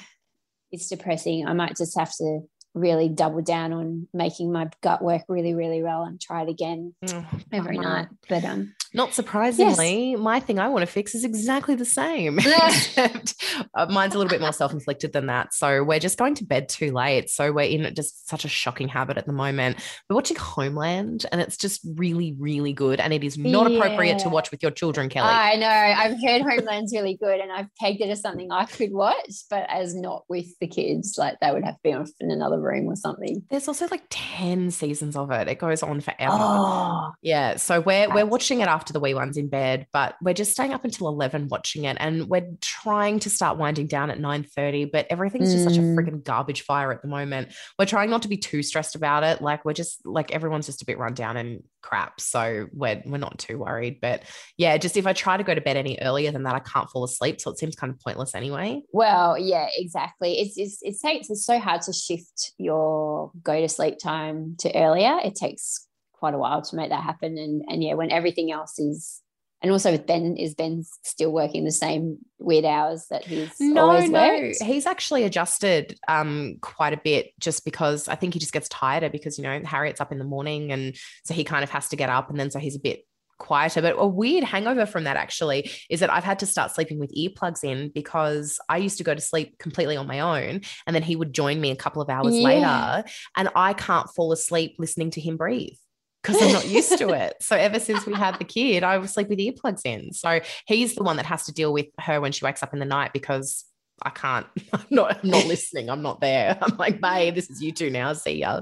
[0.71, 1.45] it's depressing.
[1.45, 2.41] I might just have to
[2.76, 6.94] really double down on making my gut work really, really well and try it again
[7.10, 7.90] Oh, every bummer.
[7.90, 8.08] night.
[8.30, 13.36] But um, Not surprisingly, my thing I want to fix is exactly the same, except
[13.74, 15.54] uh, mine's a little bit more self inflicted than that.
[15.54, 17.30] So we're just going to bed too late.
[17.30, 19.78] So we're in just such a shocking habit at the moment.
[20.10, 23.00] We're watching Homeland, and it's just really, really good.
[23.00, 25.30] And it is not appropriate to watch with your children, Kelly.
[25.30, 28.92] I know I've heard Homeland's really good, and I've pegged it as something I could
[28.92, 32.32] watch, but as not with the kids, like they would have to be off in
[32.32, 33.43] another room or something.
[33.49, 35.47] There's also like 10 seasons of it.
[35.47, 36.34] It goes on forever.
[36.38, 40.34] Oh, Yeah, so we're we're watching it after the wee one's in bed, but we're
[40.34, 44.19] just staying up until eleven watching it, and we're trying to start winding down at
[44.19, 44.86] nine thirty.
[44.86, 45.95] But everything's just such a Mm.
[45.95, 47.54] freaking garbage fire at the moment.
[47.78, 49.41] We're trying not to be too stressed about it.
[49.41, 53.17] Like we're just like everyone's just a bit run down and crap, so we're we're
[53.17, 53.99] not too worried.
[54.01, 54.23] But
[54.58, 56.89] yeah, just if I try to go to bed any earlier than that, I can't
[56.89, 58.82] fall asleep, so it seems kind of pointless anyway.
[58.91, 60.39] well, yeah, exactly.
[60.39, 64.76] It's, it's it takes it's so hard to shift your go to sleep time to
[64.76, 65.20] earlier.
[65.24, 68.80] It takes quite a while to make that happen, and and yeah, when everything else
[68.80, 69.22] is.
[69.62, 73.89] And also with Ben, is Ben still working the same weird hours that he's No,
[73.89, 74.62] always no, worked?
[74.62, 79.10] he's actually adjusted um quite a bit just because I think he just gets tireder
[79.10, 81.96] because you know Harriet's up in the morning and so he kind of has to
[81.96, 83.06] get up and then so he's a bit
[83.38, 83.82] quieter.
[83.82, 87.13] But a weird hangover from that actually is that I've had to start sleeping with
[87.15, 91.04] earplugs in because I used to go to sleep completely on my own and then
[91.04, 92.43] he would join me a couple of hours Yeah.
[92.43, 95.76] later and I can't fall asleep listening to him breathe.
[96.24, 97.36] Because I'm not used to it.
[97.41, 100.12] So ever since we had the kid, I sleep with earplugs in.
[100.12, 102.80] So he's the one that has to deal with her when she wakes up in
[102.80, 103.63] the night because
[104.02, 104.48] I can't.
[104.74, 105.20] I'm not.
[105.24, 105.90] I'm not listening.
[105.90, 106.58] I'm not there.
[106.62, 108.14] I'm like, babe, this is you two now.
[108.14, 108.62] See ya.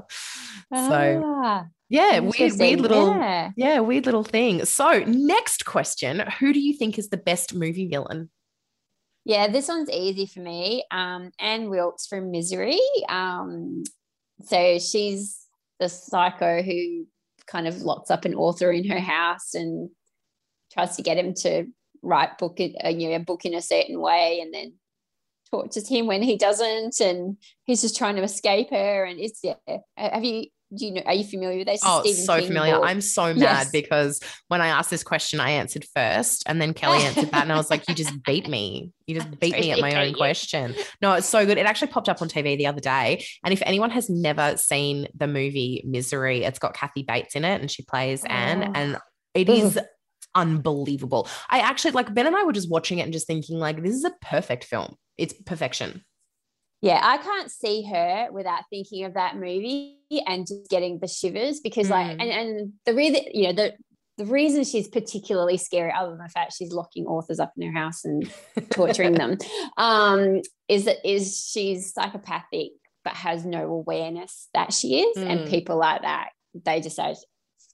[0.74, 3.10] So Ah, yeah, weird, weird little.
[3.10, 3.52] Yeah.
[3.56, 4.66] Yeah, weird little thing.
[4.66, 8.30] So, next question Who do you think is the best movie villain?
[9.26, 10.84] Yeah, this one's easy for me.
[10.92, 12.80] Um, Anne Wilkes from Misery.
[13.08, 13.84] Um,
[14.42, 15.40] so she's
[15.80, 17.06] the psycho who
[17.48, 19.90] kind of locks up an author in her house and
[20.74, 21.66] tries to get him to
[22.02, 24.74] write book uh, you know, a book in a certain way, and then
[25.54, 29.04] tortures him when he doesn't, and he's just trying to escape her.
[29.06, 29.54] And it's yeah.
[29.68, 30.46] Uh, have you?
[30.76, 31.04] Do you know?
[31.06, 31.82] Are you familiar with this?
[31.86, 32.82] Oh, Stephen so King familiar.
[32.82, 33.72] I'm so mad Yes.
[33.72, 37.52] because when I asked this question, I answered first, and then Kelly answered that, and
[37.54, 38.92] I was like, "You just beat me.
[39.06, 41.60] You just beat me at my own question." No, it's so good.
[41.60, 45.08] It actually popped up on TV the other day, and if anyone has never seen
[45.16, 48.72] the movie Misery, it's got Kathy Bates in it, and she plays Anne, Oh.
[48.74, 48.98] and
[49.36, 49.78] it is
[50.36, 51.28] unbelievable.
[51.50, 53.96] I actually like Ben and I were just watching it and just thinking like, this
[53.96, 54.96] is a perfect film.
[55.18, 56.04] It's perfection.
[56.82, 61.62] Yeah, I can't see her without thinking of that movie and just getting the shivers
[61.62, 62.22] because like Mm.
[62.22, 63.74] and, and the reason you know the
[64.18, 67.80] the reason she's particularly scary, other than the fact she's locking authors up in her
[67.80, 68.32] house and
[68.70, 69.38] torturing them,
[69.78, 72.72] um, is that is she's psychopathic
[73.04, 75.18] but has no awareness that she is.
[75.18, 75.30] Mm.
[75.30, 77.16] And people like that, they just say,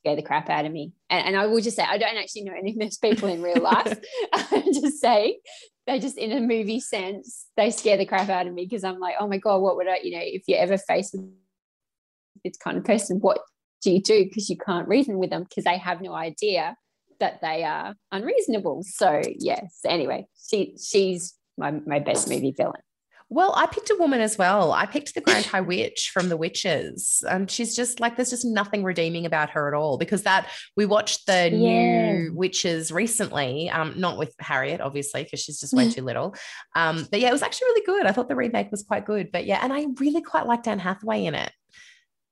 [0.01, 0.93] scare the crap out of me.
[1.09, 3.41] And, and I will just say, I don't actually know any of those people in
[3.41, 3.99] real life.
[4.33, 5.39] I'm just saying,
[5.87, 8.99] they just in a movie sense, they scare the crap out of me because I'm
[8.99, 11.25] like, oh my God, what would I, you know, if you're ever faced with
[12.43, 13.39] this kind of person, what
[13.81, 14.25] do you do?
[14.25, 16.75] Because you can't reason with them because they have no idea
[17.19, 18.83] that they are unreasonable.
[18.83, 22.81] So yes, anyway, she she's my, my best movie villain.
[23.31, 24.71] Well, I picked a woman as well.
[24.71, 27.23] I picked the Grand High Witch from The Witches.
[27.29, 30.87] And she's just like, there's just nothing redeeming about her at all because that we
[30.87, 31.49] watched the Yeah.
[31.49, 36.33] new Witches recently, um, not with Harriet, obviously, because she's just way too little.
[36.75, 38.07] Um, but yeah, it was actually really good.
[38.07, 39.31] I thought the remake was quite good.
[39.31, 41.51] But yeah, and I really quite liked Anne Hathaway in it,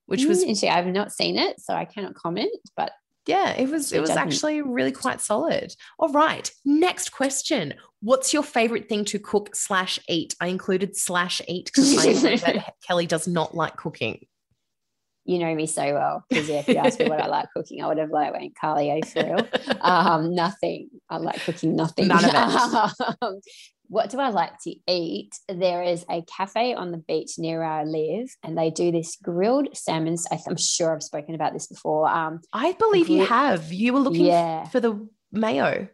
[0.07, 2.49] which was Mm, actually I've not seen it, so I cannot comment.
[2.75, 2.91] But
[3.27, 4.23] yeah, it was it was doesn't.
[4.23, 5.75] actually really quite solid.
[5.99, 7.73] All right, next question.
[8.01, 10.35] What's your favorite thing to cook slash eat?
[10.39, 14.25] I included slash eat because I know that Kelly does not like cooking.
[15.25, 17.83] you know me so well because yeah, if you asked me what I like cooking,
[17.83, 19.47] I would have like went Carly for real.
[19.81, 20.89] Um, nothing.
[21.09, 22.07] I like cooking nothing.
[22.07, 22.31] None of
[23.21, 23.41] Um,
[23.89, 25.31] what do I like to eat?
[25.47, 29.17] There is a cafe on the beach near where I live, and they do this
[29.21, 30.17] grilled salmon.
[30.47, 32.07] I'm sure I've spoken about this before.
[32.09, 33.71] Um, I believe you have.
[33.71, 35.87] You were looking yeah, for the mayo.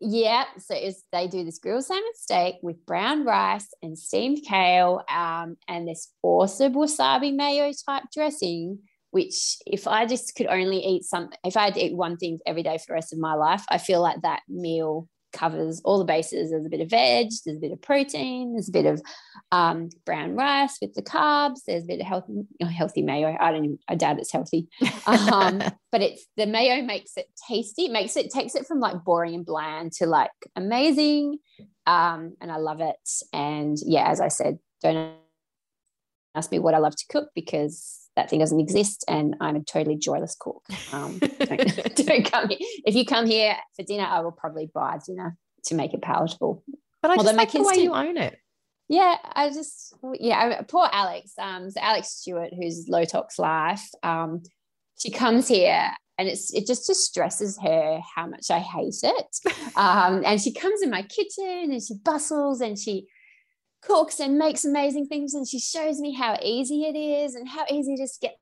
[0.00, 0.74] Yeah, so
[1.12, 6.12] they do this grilled salmon steak with brown rice and steamed kale, um, and this
[6.22, 8.80] awesome wasabi mayo type dressing.
[9.12, 12.38] Which, if I just could only eat some, if I had to eat one thing
[12.46, 15.98] every day for the rest of my life, I feel like that meal covers all
[15.98, 16.50] the bases.
[16.50, 19.00] There's a bit of veg, there's a bit of protein, there's a bit of
[19.52, 23.36] um, brown rice with the carbs, there's a bit of healthy, healthy mayo.
[23.38, 24.68] I don't, even, I doubt it's healthy,
[25.06, 25.62] um,
[25.92, 29.34] but it's the mayo makes it tasty it makes it takes it from like boring
[29.34, 31.38] and bland to like amazing
[31.86, 32.96] um and i love it
[33.32, 35.14] and yeah as i said don't
[36.34, 39.64] ask me what I love to cook because that thing doesn't exist and I'm a
[39.64, 40.62] totally joyless cook.
[40.92, 42.58] Um, don't, don't come here.
[42.84, 46.64] If you come here for dinner, I will probably buy dinner to make it palatable.
[47.02, 48.36] But I just like the way do, you own it.
[48.88, 51.32] Yeah, I just yeah, poor Alex.
[51.38, 54.42] Um, so Alex Stewart, who's Low Tox Life, um,
[54.98, 59.36] she comes here and it's it just distresses her how much I hate it.
[59.76, 63.06] Um, and she comes in my kitchen and she bustles and she
[63.82, 67.64] cooks and makes amazing things and she shows me how easy it is and how
[67.70, 68.36] easy it is to get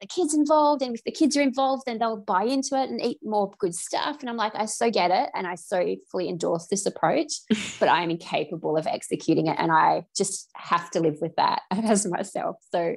[0.00, 3.00] the kids involved and if the kids are involved then they'll buy into it and
[3.00, 6.28] eat more good stuff and i'm like i so get it and i so fully
[6.28, 7.32] endorse this approach
[7.80, 11.62] but i am incapable of executing it and i just have to live with that
[11.70, 12.56] as myself.
[12.72, 12.96] So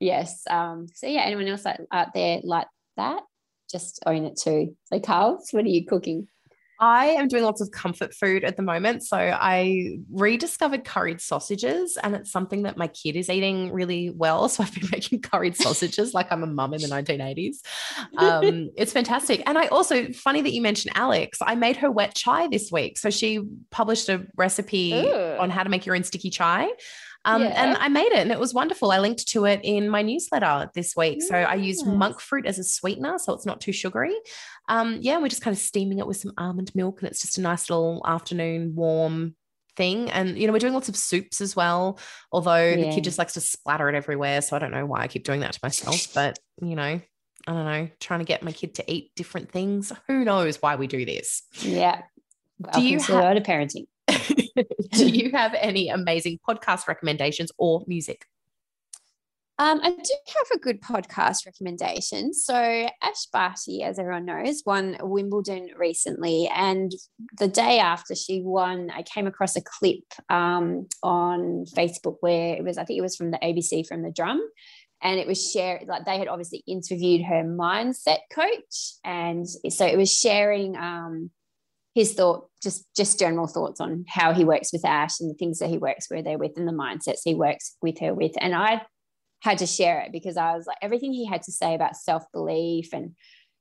[0.00, 2.66] yes um so yeah anyone else out there like
[2.96, 3.22] that?
[3.70, 4.76] Just own it too.
[4.86, 6.28] So carls what are you cooking
[6.80, 9.02] I am doing lots of comfort food at the moment.
[9.02, 14.48] So I rediscovered curried sausages, and it's something that my kid is eating really well.
[14.48, 17.56] So I've been making curried sausages like I'm a mum in the 1980s.
[18.16, 19.42] Um, it's fantastic.
[19.46, 22.98] And I also, funny that you mentioned Alex, I made her wet chai this week.
[22.98, 25.36] So she published a recipe Ooh.
[25.38, 26.68] on how to make your own sticky chai.
[27.28, 27.62] Um, yeah.
[27.62, 28.90] And I made it and it was wonderful.
[28.90, 31.22] I linked to it in my newsletter this week.
[31.22, 34.16] So I used monk fruit as a sweetener, so it's not too sugary.
[34.70, 37.36] Um, yeah, we're just kind of steaming it with some almond milk, and it's just
[37.36, 39.36] a nice little afternoon warm
[39.76, 40.10] thing.
[40.10, 41.98] And you know, we're doing lots of soups as well.
[42.32, 42.76] Although yeah.
[42.76, 45.24] the kid just likes to splatter it everywhere, so I don't know why I keep
[45.24, 46.14] doing that to myself.
[46.14, 49.92] But you know, I don't know, trying to get my kid to eat different things.
[50.06, 51.42] Who knows why we do this?
[51.60, 52.02] Yeah.
[52.58, 53.86] Welcome do you have a lot of parenting?
[54.92, 58.26] do you have any amazing podcast recommendations or music?
[59.60, 62.32] Um, I do have a good podcast recommendation.
[62.32, 66.48] So, Ash Barty, as everyone knows, won Wimbledon recently.
[66.54, 66.92] And
[67.38, 72.62] the day after she won, I came across a clip um, on Facebook where it
[72.62, 74.40] was, I think it was from the ABC from the drum.
[75.02, 78.94] And it was shared, like they had obviously interviewed her mindset coach.
[79.04, 81.30] And so it was sharing um,
[81.94, 85.58] his thought, just just general thoughts on how he works with Ash and the things
[85.58, 88.32] that he works with her with and the mindsets he works with her with.
[88.40, 88.82] And I
[89.40, 92.24] had to share it because I was like everything he had to say about self
[92.32, 93.14] belief and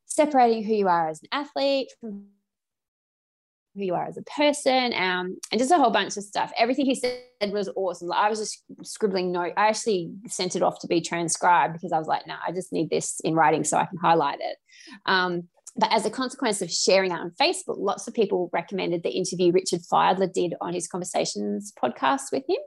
[0.05, 2.25] separating who you are as an athlete from
[3.75, 6.51] who you are as a person, um, and just a whole bunch of stuff.
[6.57, 8.07] Everything he said was awesome.
[8.07, 9.53] Like I was just scribbling note.
[9.55, 12.51] I actually sent it off to be transcribed because I was like, no, nah, I
[12.51, 14.57] just need this in writing so I can highlight it.
[15.05, 19.51] Um, but as a consequence of sharing on Facebook, lots of people recommended the interview
[19.51, 22.57] Richard Fidler did on his Conversations podcast with him.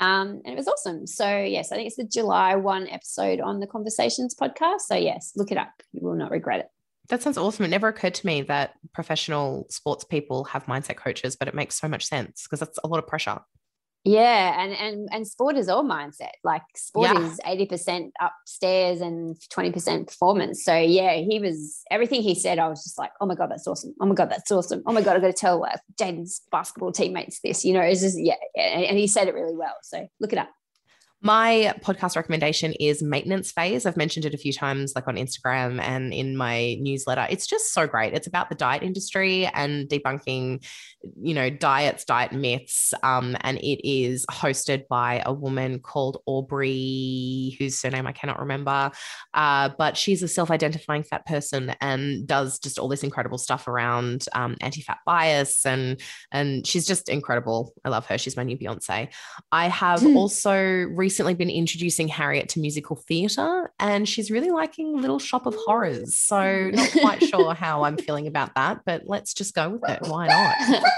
[0.00, 1.06] Um, and it was awesome.
[1.06, 4.80] So, yes, I think it's the July 1 episode on the Conversations podcast.
[4.86, 5.72] So, yes, look it up.
[5.92, 6.68] You will not regret it.
[7.08, 7.64] That sounds awesome.
[7.64, 11.74] It never occurred to me that professional sports people have mindset coaches, but it makes
[11.74, 13.40] so much sense because that's a lot of pressure.
[14.04, 16.30] Yeah, and and and sport is all mindset.
[16.44, 17.26] Like sport yeah.
[17.26, 20.64] is eighty percent upstairs and twenty percent performance.
[20.64, 22.58] So yeah, he was everything he said.
[22.58, 23.94] I was just like, oh my god, that's awesome.
[24.00, 24.82] Oh my god, that's awesome.
[24.86, 27.64] Oh my god, I got to tell uh, Jaden's basketball teammates this.
[27.64, 29.76] You know, it's just yeah, and he said it really well.
[29.82, 30.48] So look it up.
[31.20, 33.86] My podcast recommendation is Maintenance Phase.
[33.86, 37.26] I've mentioned it a few times, like on Instagram and in my newsletter.
[37.28, 38.14] It's just so great.
[38.14, 40.64] It's about the diet industry and debunking,
[41.20, 42.94] you know, diets, diet myths.
[43.02, 48.92] Um, and it is hosted by a woman called Aubrey, whose surname I cannot remember.
[49.34, 53.66] Uh, but she's a self identifying fat person and does just all this incredible stuff
[53.66, 55.66] around um, anti fat bias.
[55.66, 56.00] And,
[56.30, 57.74] and she's just incredible.
[57.84, 58.18] I love her.
[58.18, 59.08] She's my new Beyonce.
[59.50, 60.16] I have hmm.
[60.16, 65.56] also recently been introducing Harriet to musical theatre, and she's really liking Little Shop of
[65.64, 66.14] Horrors.
[66.14, 70.00] So, not quite sure how I'm feeling about that, but let's just go with it.
[70.02, 70.82] Why not?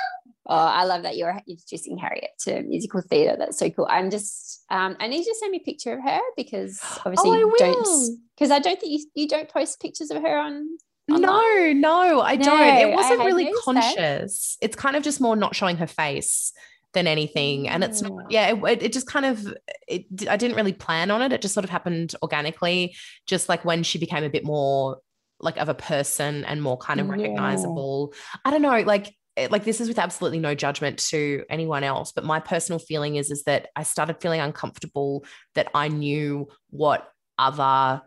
[0.46, 3.36] Oh, I love that you're introducing Harriet to musical theatre.
[3.38, 3.86] That's so cool.
[3.88, 7.40] I'm just, um, I need you to send me a picture of her because obviously
[7.44, 10.66] oh, don't, because I don't think you, you don't post pictures of her on.
[11.06, 12.76] No, no, I no, don't.
[12.78, 14.56] It wasn't really conscious.
[14.60, 14.66] That.
[14.66, 16.52] It's kind of just more not showing her face
[16.92, 19.54] than anything and it's not yeah it, it just kind of
[19.86, 22.94] it, i didn't really plan on it it just sort of happened organically
[23.26, 24.98] just like when she became a bit more
[25.38, 28.40] like of a person and more kind of recognizable yeah.
[28.44, 32.10] i don't know like eh, like this is with absolutely no judgment to anyone else
[32.12, 35.24] but my personal feeling is is that i started feeling uncomfortable
[35.54, 38.02] that i knew what other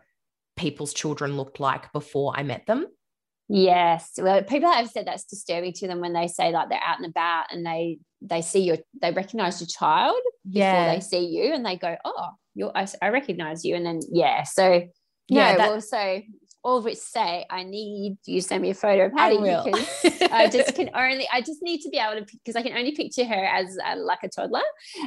[0.56, 2.86] people's children looked like before i met them
[3.48, 4.12] Yes.
[4.16, 7.06] Well, people have said that's disturbing to them when they say like they're out and
[7.06, 10.72] about and they they see your they recognize your child yeah.
[10.72, 13.74] before they see you and they go, Oh, you I, I recognize you.
[13.74, 14.42] And then yeah.
[14.44, 14.82] So
[15.28, 16.22] yeah, no, that, well, so
[16.64, 20.48] all of which say I need you send me a photo of Hattie because I
[20.48, 23.24] just can only I just need to be able to because I can only picture
[23.24, 24.62] her as a, like a toddler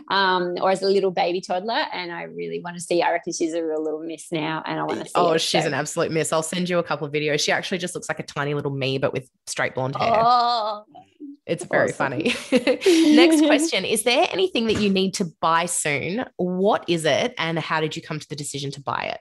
[0.09, 3.33] um, or as a little baby toddler and I really want to see I reckon
[3.33, 5.67] she's a real little miss now and I want to see oh it, she's so.
[5.67, 8.19] an absolute miss I'll send you a couple of videos she actually just looks like
[8.19, 10.85] a tiny little me but with straight blonde hair oh
[11.47, 12.11] it's very awesome.
[12.11, 12.23] funny
[13.15, 17.57] next question is there anything that you need to buy soon what is it and
[17.57, 19.19] how did you come to the decision to buy it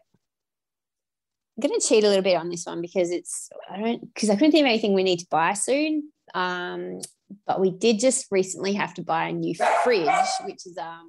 [1.56, 4.28] I'm going to cheat a little bit on this one because it's I don't because
[4.28, 6.10] I couldn't think of anything we need to buy soon.
[6.34, 7.00] Um,
[7.46, 10.08] but we did just recently have to buy a new fridge,
[10.44, 11.08] which is um,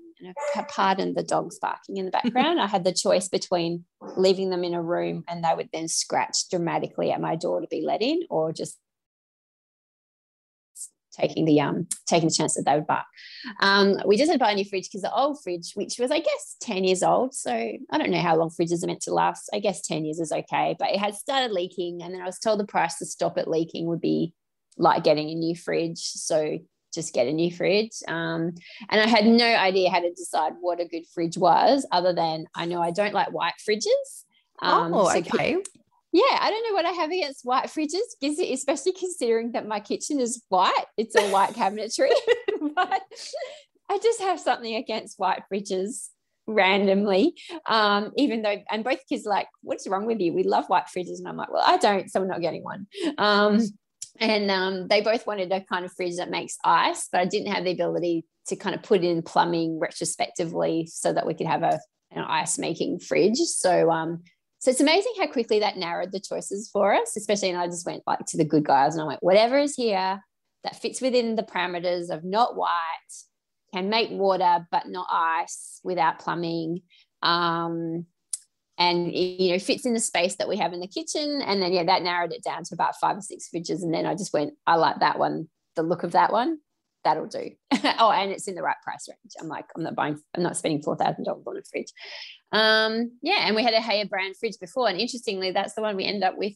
[0.70, 2.62] pardon the dogs barking in the background.
[2.62, 3.84] I had the choice between
[4.16, 7.68] leaving them in a room and they would then scratch dramatically at my door to
[7.68, 8.78] be let in, or just
[11.20, 13.06] taking the um taking the chance that they would bark.
[13.62, 16.12] Um, we just had to buy a new fridge because the old fridge, which was
[16.12, 17.34] I guess 10 years old.
[17.34, 19.50] So I don't know how long fridges are meant to last.
[19.54, 22.02] I guess 10 years is okay, but it had started leaking.
[22.02, 24.34] And then I was told the price to stop it leaking would be
[24.78, 26.00] like getting a new fridge.
[26.00, 26.60] So
[26.94, 27.92] just get a new fridge.
[28.08, 28.56] Um,
[28.90, 32.46] and I had no idea how to decide what a good fridge was, other than
[32.56, 34.24] I know I don't like white fridges.
[34.62, 35.58] Um, oh, okay
[36.14, 40.20] yeah, I don't know what I have against white fridges, especially considering that my kitchen
[40.20, 40.86] is white.
[40.98, 42.10] It's all white cabinetry.
[42.76, 43.02] but
[43.90, 46.10] I just have something against white fridges
[46.48, 47.36] randomly.
[47.68, 50.34] Um, even though, and both kids are like, what's wrong with you?
[50.34, 51.20] We love white fridges.
[51.20, 52.88] And I'm like, well, I don't, so we're not getting one.
[53.18, 53.62] Um,
[54.20, 57.54] and um, they both wanted a kind of fridge that makes ice, but I didn't
[57.54, 61.64] have the ability to kind of put in plumbing retrospectively so that we could have
[61.64, 61.80] a
[62.12, 63.38] an ice making fridge.
[63.38, 64.24] So um,
[64.60, 67.50] so it's amazing how quickly that narrowed the choices for us, especially.
[67.50, 70.22] And I just went like to the good guys and I went, whatever is here
[70.64, 72.72] that fits within the parameters of not white,
[73.74, 76.82] can make water, but not ice without plumbing.
[77.22, 78.06] Um,
[78.78, 81.74] and you know fits in the space that we have in the kitchen and then
[81.74, 84.34] yeah that narrowed it down to about five or six fridges and then i just
[84.34, 86.60] went i like that one the look of that one
[87.08, 87.50] that'll do
[88.00, 90.58] oh and it's in the right price range i'm like i'm not buying i'm not
[90.58, 91.92] spending $4000 on a fridge
[92.52, 95.96] um, yeah, and we had a Haier brand fridge before, and interestingly, that's the one
[95.96, 96.54] we end up with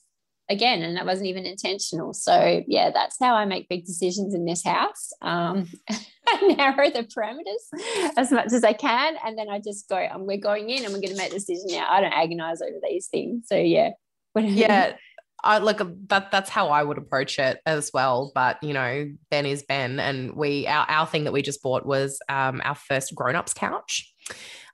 [0.49, 2.13] again, and that wasn't even intentional.
[2.13, 5.11] So yeah, that's how I make big decisions in this house.
[5.21, 5.67] Um,
[6.27, 10.25] I narrow the parameters as much as I can, and then I just go, um,
[10.25, 11.87] we're going in, and we're going to make a decision now.
[11.89, 13.47] I don't agonize over these things.
[13.47, 13.91] So yeah,
[14.35, 14.95] yeah.
[15.43, 18.31] I look that that's how I would approach it as well.
[18.33, 21.85] But you know, Ben is Ben, and we our, our thing that we just bought
[21.85, 24.13] was um, our first grown ups couch.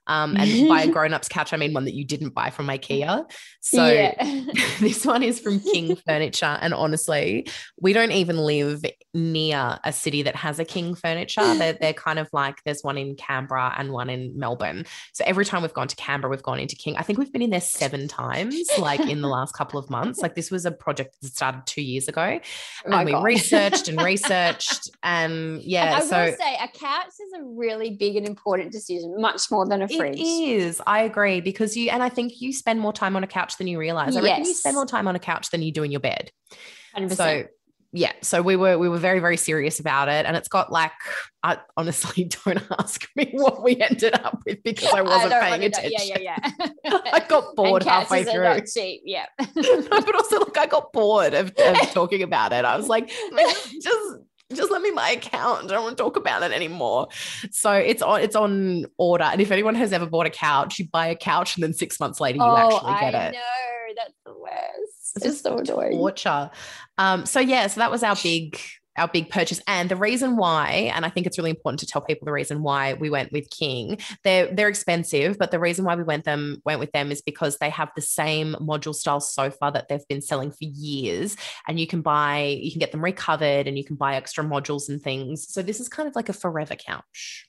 [0.08, 2.66] Um, and by a grown up's couch, I mean one that you didn't buy from
[2.66, 3.30] IKEA.
[3.60, 4.14] So yeah.
[4.80, 6.58] this one is from King Furniture.
[6.60, 7.46] And honestly,
[7.80, 11.54] we don't even live near a city that has a King Furniture.
[11.54, 14.86] They're, they're kind of like there's one in Canberra and one in Melbourne.
[15.12, 16.96] So every time we've gone to Canberra, we've gone into King.
[16.96, 20.20] I think we've been in there seven times, like in the last couple of months.
[20.20, 22.40] Like this was a project that started two years ago.
[22.86, 23.24] Oh and we God.
[23.24, 24.90] researched and researched.
[25.02, 25.84] And yeah.
[25.84, 29.50] And I so, will say a couch is a really big and important decision, much
[29.50, 30.80] more than a It is.
[30.86, 33.66] I agree because you, and I think you spend more time on a couch than
[33.66, 34.16] you realize.
[34.16, 34.24] I yes.
[34.24, 36.30] reckon you spend more time on a couch than you do in your bed.
[36.96, 37.16] 100%.
[37.16, 37.44] So
[37.92, 40.92] yeah, so we were we were very very serious about it, and it's got like
[41.42, 45.64] I honestly don't ask me what we ended up with because I wasn't I paying
[45.64, 45.92] attention.
[45.98, 46.50] Yeah, yeah,
[46.84, 46.98] yeah.
[47.12, 48.42] I got bored halfway through.
[48.42, 49.26] Not cheap, yeah.
[49.38, 52.66] but also, look, I got bored of, of talking about it.
[52.66, 53.08] I was like,
[53.80, 54.18] just
[54.54, 55.64] just let me my account.
[55.64, 57.08] I don't want to talk about it anymore.
[57.50, 59.24] So it's on it's on order.
[59.24, 62.00] And if anyone has ever bought a couch, you buy a couch and then six
[62.00, 63.32] months later you oh, actually get I it.
[63.32, 65.16] No, that's the worst.
[65.16, 65.92] It's, just so annoying.
[65.98, 66.50] Torture.
[66.96, 68.58] Um, so yeah, so that was our big
[68.98, 69.60] our big purchase.
[69.66, 72.62] And the reason why, and I think it's really important to tell people the reason
[72.62, 73.98] why we went with King.
[74.24, 77.58] They're they're expensive, but the reason why we went them went with them is because
[77.58, 81.36] they have the same module style sofa that they've been selling for years.
[81.66, 84.88] And you can buy, you can get them recovered and you can buy extra modules
[84.88, 85.52] and things.
[85.52, 87.47] So this is kind of like a forever couch.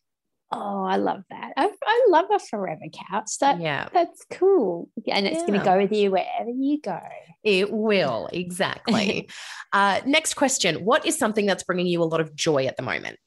[0.51, 1.53] Oh, I love that.
[1.57, 3.37] I, I love a forever couch.
[3.39, 4.89] That yeah, that's cool.
[5.07, 5.47] And it's yeah.
[5.47, 6.99] going to go with you wherever you go.
[7.43, 9.29] It will exactly.
[9.73, 12.83] uh, next question: What is something that's bringing you a lot of joy at the
[12.83, 13.19] moment?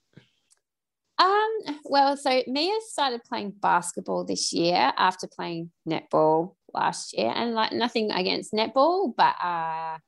[1.19, 1.79] Um.
[1.85, 7.71] Well, so Mia started playing basketball this year after playing netball last year, and like
[7.71, 9.99] nothing against netball, but uh,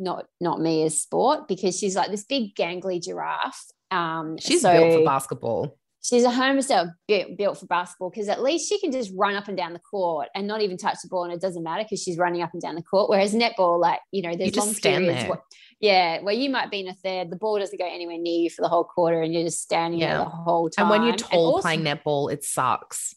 [0.00, 3.66] not not Mia's sport because she's like this big gangly giraffe.
[3.92, 8.28] Um, she's so, built for basketball she's a home herself built, built for basketball because
[8.28, 10.98] at least she can just run up and down the court and not even touch
[11.02, 13.10] the ball and it doesn't matter because she's running up and down the court.
[13.10, 15.42] Whereas netball like you know there's you long periods where,
[15.80, 18.50] yeah where you might be in a third the ball doesn't go anywhere near you
[18.50, 20.16] for the whole quarter and you're just standing yeah.
[20.16, 23.14] there the whole time and when you're tall also, playing netball it sucks.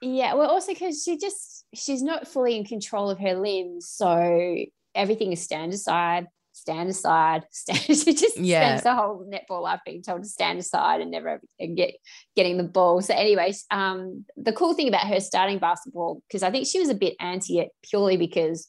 [0.00, 4.56] Yeah well also because she just she's not fully in control of her limbs so
[4.94, 6.26] everything is stand aside,
[6.62, 7.80] stand aside, stand.
[7.80, 8.60] She just Yeah.
[8.60, 11.94] spends the whole netball life being told to stand aside and never and get
[12.36, 13.02] getting the ball.
[13.02, 16.88] So, anyways, um, the cool thing about her starting basketball because I think she was
[16.88, 18.68] a bit anti it purely because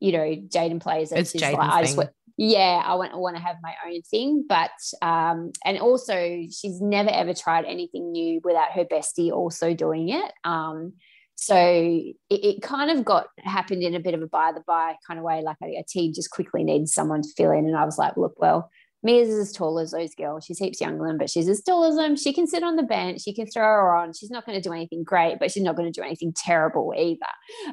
[0.00, 1.18] you know Jaden plays it.
[1.20, 2.08] It's She's Jaden's like, I just thing.
[2.36, 4.70] yeah, I want I want to have my own thing, but
[5.02, 6.14] um, and also
[6.50, 10.32] she's never ever tried anything new without her bestie also doing it.
[10.44, 10.94] Um,
[11.36, 14.94] so it, it kind of got happened in a bit of a by the by
[15.06, 17.76] kind of way, like a, a team just quickly needed someone to fill in, and
[17.76, 18.70] I was like, look, well.
[19.06, 20.46] Mia's as tall as those girls.
[20.46, 22.16] She's heaps younger than but she's as tall as them.
[22.16, 23.20] She can sit on the bench.
[23.20, 24.14] She can throw her on.
[24.14, 26.94] She's not going to do anything great, but she's not going to do anything terrible
[26.96, 27.20] either.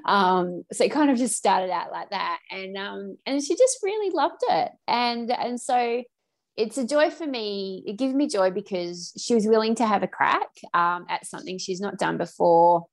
[0.06, 3.78] Um, so it kind of just started out like that, and um, and she just
[3.82, 6.04] really loved it, and and so
[6.58, 7.84] it's a joy for me.
[7.86, 11.58] It gives me joy because she was willing to have a crack um, at something
[11.58, 12.88] she's not done before.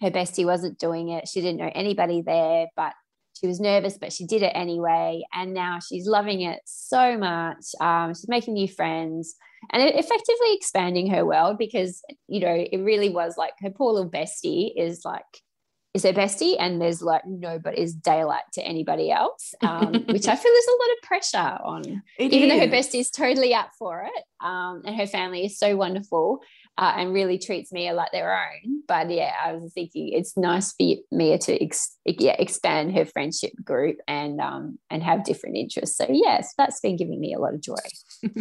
[0.00, 1.28] Her bestie wasn't doing it.
[1.28, 2.92] She didn't know anybody there, but
[3.38, 5.22] she was nervous, but she did it anyway.
[5.32, 7.64] And now she's loving it so much.
[7.80, 9.34] Um, she's making new friends
[9.72, 14.10] and effectively expanding her world because, you know, it really was like her poor little
[14.10, 15.24] bestie is like,
[15.92, 20.28] is her bestie, and there's like no, but is daylight to anybody else, um, which
[20.28, 22.86] I feel is a lot of pressure on It even though her is.
[22.86, 26.42] bestie is totally up for it um, and her family is so wonderful
[26.80, 28.82] uh, and really treats Mia like their own.
[28.88, 33.52] But yeah, I was thinking it's nice for Mia to ex- yeah, expand her friendship
[33.62, 35.98] group and um, and have different interests.
[35.98, 37.74] So yes, that's been giving me a lot of joy.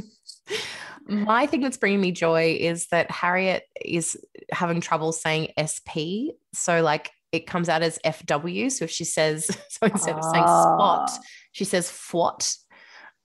[1.05, 4.17] My thing that's bringing me joy is that Harriet is
[4.51, 6.31] having trouble saying SP.
[6.53, 8.71] So, like, it comes out as FW.
[8.71, 11.11] So, if she says, so instead of saying spot,
[11.51, 12.55] she says fwat.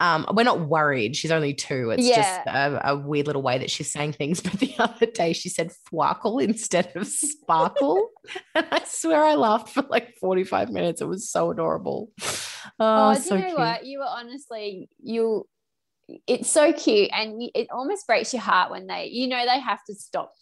[0.04, 1.16] Um, we're not worried.
[1.16, 1.90] She's only two.
[1.90, 2.16] It's Yeah.
[2.16, 4.40] just a, a weird little way that she's saying things.
[4.44, 8.10] But the other day she said fwarkle instead of sparkle.
[8.54, 11.00] and I swear I laughed for like 45 minutes.
[11.00, 12.10] It was so adorable.
[12.78, 13.58] Oh, Oh, do so you know cute.
[13.58, 13.86] what?
[13.86, 15.46] You were honestly you.
[16.26, 19.82] It's so cute, and it almost breaks your heart when they, you know, they have
[19.86, 20.32] to stop,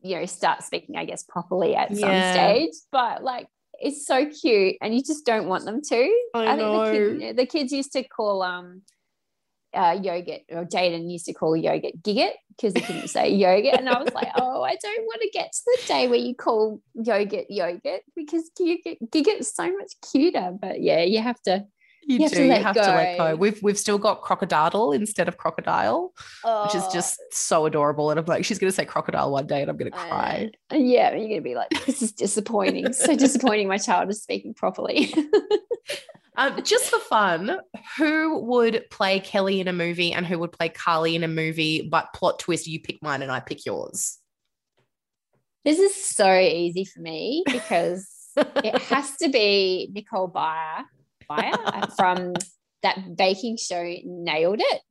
[0.00, 2.30] you know, start speaking, I guess, properly at some Yeah.
[2.30, 2.74] stage.
[2.92, 3.48] But like,
[3.80, 6.20] it's so cute, and you just don't want them to.
[6.36, 8.82] I think the, kid, the kids used to call um,
[9.78, 13.88] uh, yogurt, or Jaden used to call yogurt gigget because he couldn't say yogurt, and
[13.88, 16.80] I was like, oh, I don't want to get to the day where you call
[16.94, 20.50] yogurt yogurt because gigget's so much cuter.
[20.60, 21.64] But yeah, you have to.
[22.02, 22.36] You, You have do.
[22.38, 23.30] to you let have to let go.
[23.30, 23.36] go.
[23.36, 26.14] We've we've still got crocodile instead of crocodile,
[26.64, 28.10] which is Oh, just so adorable.
[28.10, 30.50] And I'm like, she's gonna say crocodile one day, and I'm gonna cry.
[30.72, 32.92] Uh, yeah, you're gonna be like, this is disappointing.
[32.94, 33.68] so disappointing.
[33.68, 35.12] My child is speaking properly.
[36.38, 37.58] Um, just for fun,
[37.96, 41.88] who would play Kelly in a movie and who would play Carly in a movie?
[41.90, 44.18] But plot twist, you pick mine and I pick yours.
[45.64, 50.84] this is so easy for me because it has to be Nicole Byer,
[51.28, 52.34] Byer from
[52.84, 53.96] that baking show.
[54.04, 54.82] Nailed it.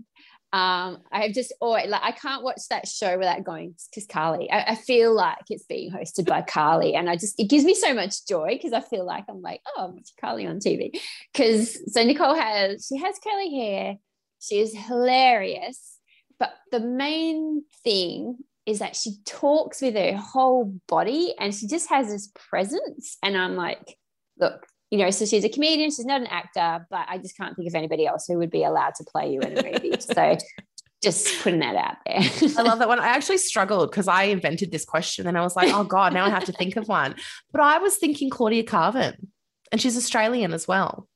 [0.54, 4.50] Um, I've just always like I can't watch that show without going because Carly.
[4.50, 7.74] I, I feel like it's being hosted by Carly, and I just it gives me
[7.74, 10.98] so much joy because I feel like I'm like oh, Carly on TV.
[11.34, 13.96] Because so Nicole has she has curly hair,
[14.40, 15.98] she is hilarious,
[16.40, 18.38] but the main thing
[18.68, 23.18] is that she talks with her whole body and she just has this presence.
[23.24, 23.98] And I'm like,
[24.38, 27.56] look, you know, so she's a comedian, she's not an actor, but I just can't
[27.56, 29.94] think of anybody else who would be allowed to play you in a movie.
[30.00, 30.38] so
[31.04, 32.52] just putting that out there.
[32.58, 33.00] I love that one.
[33.00, 36.26] I actually struggled because I invented this question and I was like, oh God, now
[36.26, 37.16] I have to think of one.
[37.52, 39.16] But I was thinking Claudia Karvan,
[39.72, 41.08] and she's Australian as well.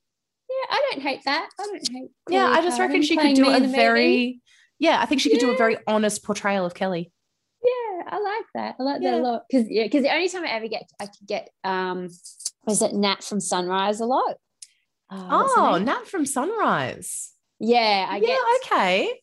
[0.49, 1.49] Yeah, I don't hate that.
[1.59, 2.11] I don't hate.
[2.29, 3.75] yeah, I just reckon she could do a in movie.
[3.75, 4.41] very,
[4.79, 7.11] yeah, I think she could do a very honest portrayal of Kelly.
[8.01, 8.75] Yeah, I like that.
[8.79, 11.05] I like that a lot because yeah, because the only time I ever get I
[11.05, 12.09] could get um
[12.65, 14.37] was it Nat from Sunrise a lot.
[15.09, 15.85] Oh, name?
[15.85, 17.33] Nat from Sunrise.
[17.59, 19.13] yeah, I yeah, get okay.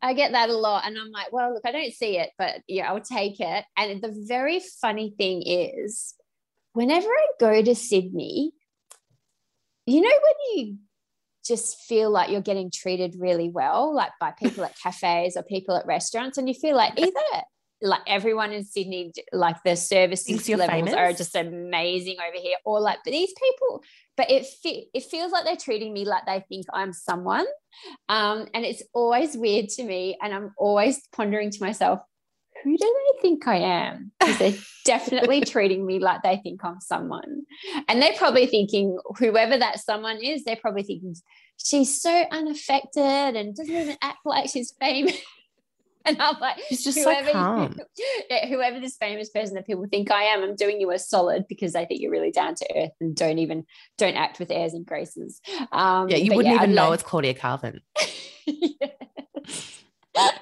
[0.00, 2.60] I get that a lot, and I'm like, well, look, I don't see it, but
[2.68, 3.64] yeah, I'll take it.
[3.76, 6.14] And the very funny thing is,
[6.72, 8.52] whenever I go to Sydney,
[9.86, 10.34] you know when
[10.66, 10.76] you
[11.44, 15.76] just feel like you're getting treated really well, like by people at cafes or people
[15.76, 17.42] at restaurants, and you feel like either
[17.82, 20.94] like everyone in Sydney, like the service Thinks you're levels famous.
[20.94, 23.82] are just amazing over here, or like but these people,
[24.16, 27.46] but it fe- it feels like they're treating me like they think I'm someone,
[28.08, 32.00] um, and it's always weird to me, and I'm always pondering to myself,
[32.62, 34.12] who do they think I am?
[34.20, 37.42] Because they're definitely treating me like they think I'm someone.
[37.88, 41.16] And they're probably thinking, whoever that someone is, they're probably thinking,
[41.56, 45.16] she's so unaffected and doesn't even act like she's famous.
[46.06, 47.76] And I'm like, just so calm.
[48.30, 51.46] yeah, whoever this famous person that people think I am, I'm doing you a solid
[51.48, 53.64] because I think you're really down to earth and don't even
[53.98, 55.40] don't act with airs and graces.
[55.70, 57.80] Um, Yeah, you wouldn't yeah, even I'd know like- it's Claudia Karvan.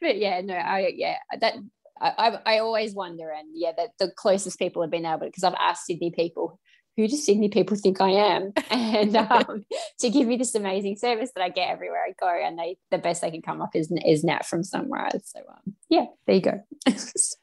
[0.00, 1.54] But yeah, no, I yeah that
[2.00, 2.12] I,
[2.46, 5.54] I I always wonder, and yeah, that the closest people have been able because I've
[5.54, 6.58] asked Sydney people.
[6.98, 8.52] Who do Sydney people think I am?
[8.70, 9.64] And um,
[10.00, 12.98] to give me this amazing service that I get everywhere I go, and they the
[12.98, 15.22] best they can come up is is Nat from Sunrise.
[15.24, 16.60] So um, yeah, there you go.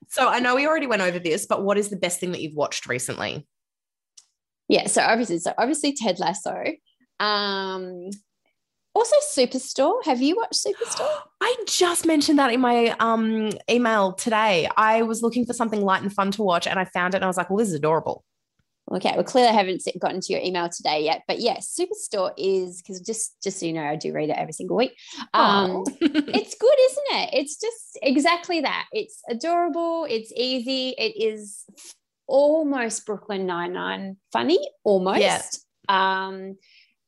[0.07, 2.41] So I know we already went over this, but what is the best thing that
[2.41, 3.45] you've watched recently?
[4.67, 6.63] yeah, so obviously, so obviously Ted Lasso.
[7.19, 8.09] Um,
[8.93, 10.03] also Superstore.
[10.05, 11.09] Have you watched Superstore?
[11.41, 14.69] I just mentioned that in my um, email today.
[14.77, 17.25] I was looking for something light and fun to watch, and I found it, and
[17.25, 18.23] I was like, "Well, this is adorable."
[18.91, 22.81] Okay, well, clearly I haven't gotten to your email today yet, but yes, Superstore is
[22.81, 24.95] because just just so you know, I do read it every single week.
[25.33, 27.29] Um, it's good, isn't it?
[27.33, 28.85] It's just exactly that.
[28.91, 30.05] It's adorable.
[30.07, 30.89] It's easy.
[30.99, 31.63] It is
[32.27, 35.19] almost Brooklyn Nine Nine funny, almost.
[35.19, 35.41] Yeah.
[35.89, 36.57] Um,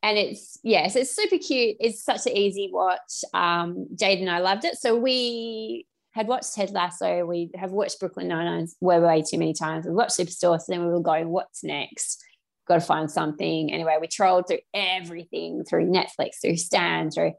[0.02, 1.78] and it's yes, it's super cute.
[1.80, 3.24] It's such an easy watch.
[3.36, 4.78] Um, Jade and I loved it.
[4.78, 5.86] So we
[6.18, 7.26] had watched Ted Lasso.
[7.26, 9.86] We have watched Brooklyn Nine Nine way, way too many times.
[9.86, 10.60] We watched Superstore.
[10.60, 12.24] So then we were going, what's next?
[12.68, 13.72] Got to find something.
[13.72, 17.34] Anyway, we trolled through everything through Netflix, through Stan, through,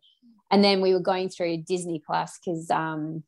[0.53, 3.24] and then we were going through Disney Plus because um,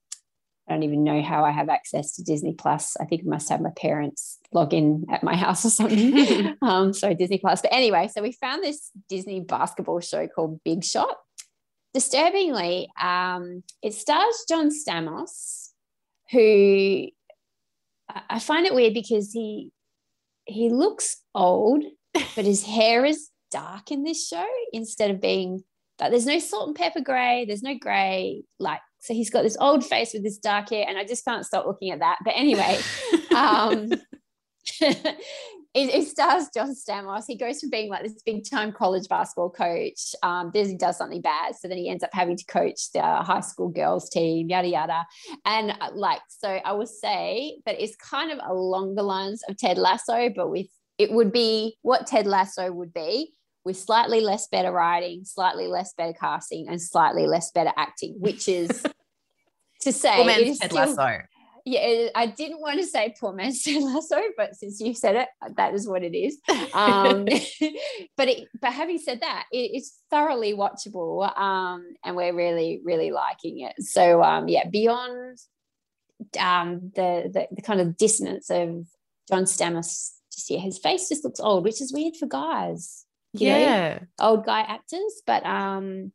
[0.68, 2.96] I don't even know how I have access to Disney Plus.
[3.00, 6.56] I think I must have my parents log in at my house or something.
[6.62, 7.60] um, so Disney Plus.
[7.60, 11.16] But anyway, so we found this Disney basketball show called Big Shot.
[11.92, 15.70] Disturbingly, um, it stars John Stamos,
[16.30, 17.08] who
[18.28, 19.72] I find it weird because he
[20.44, 25.62] he looks old, but his hair is dark in this show instead of being
[26.00, 29.56] like there's no salt and pepper gray, there's no gray, like so he's got this
[29.58, 32.18] old face with this dark hair, and I just can't stop looking at that.
[32.24, 32.78] But anyway,
[33.34, 33.90] um,
[35.72, 37.24] it, it stars John Stamos.
[37.28, 40.14] He goes from being like this big time college basketball coach.
[40.22, 43.00] Um, then he does something bad, so then he ends up having to coach the
[43.02, 45.06] high school girls team, yada yada.
[45.44, 49.56] And uh, like, so I will say that it's kind of along the lines of
[49.56, 50.66] Ted Lasso, but with
[50.98, 53.32] it would be what Ted Lasso would be
[53.64, 58.48] with slightly less better writing, slightly less better casting, and slightly less better acting, which
[58.48, 58.84] is
[59.82, 61.22] to say it man's Ted still- Lasso.
[61.64, 65.28] Yeah, I didn't want to say poor man's Ted Lasso, but since you said it,
[65.56, 66.38] that is what it is.
[66.72, 67.24] Um,
[68.16, 73.10] but it, but having said that, it, it's thoroughly watchable, um, and we're really really
[73.10, 73.74] liking it.
[73.80, 75.38] So um, yeah, beyond
[76.38, 78.86] um, the, the the kind of dissonance of
[79.28, 83.48] John Stamos, just yeah, his face just looks old, which is weird for guys, you
[83.48, 83.58] know?
[83.58, 83.98] Yeah.
[84.18, 85.22] old guy actors.
[85.26, 86.12] But um,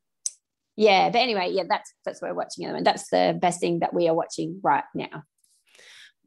[0.75, 2.85] yeah, but anyway, yeah, that's that's what we're watching at the moment.
[2.85, 5.23] That's the best thing that we are watching right now.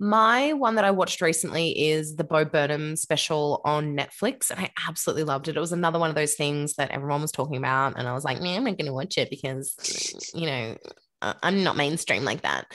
[0.00, 4.70] My one that I watched recently is the Bo Burnham special on Netflix, and I
[4.88, 5.56] absolutely loved it.
[5.56, 8.24] It was another one of those things that everyone was talking about, and I was
[8.24, 10.76] like, man, I'm not going to watch it because, you know,
[11.20, 12.66] I'm not mainstream like that.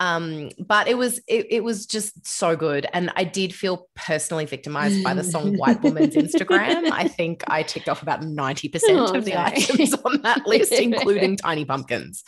[0.00, 4.44] Um, but it was it, it was just so good, and I did feel personally
[4.44, 8.96] victimized by the song "White Woman's Instagram." I think I ticked off about ninety percent
[8.98, 9.40] Oh, of the no.
[9.40, 12.22] items on that list, including tiny pumpkins.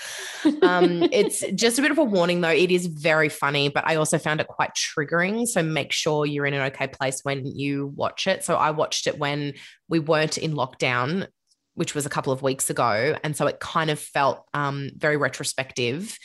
[0.62, 2.48] Um, it's just a bit of a warning though.
[2.48, 5.46] It is very funny, but I also found it quite triggering.
[5.46, 8.42] So make sure you're in an okay place when you watch it.
[8.42, 9.54] So I watched it when
[9.88, 11.28] we weren't in lockdown,
[11.74, 13.16] which was a couple of weeks ago.
[13.22, 16.18] And so it kind of felt um, very retrospective.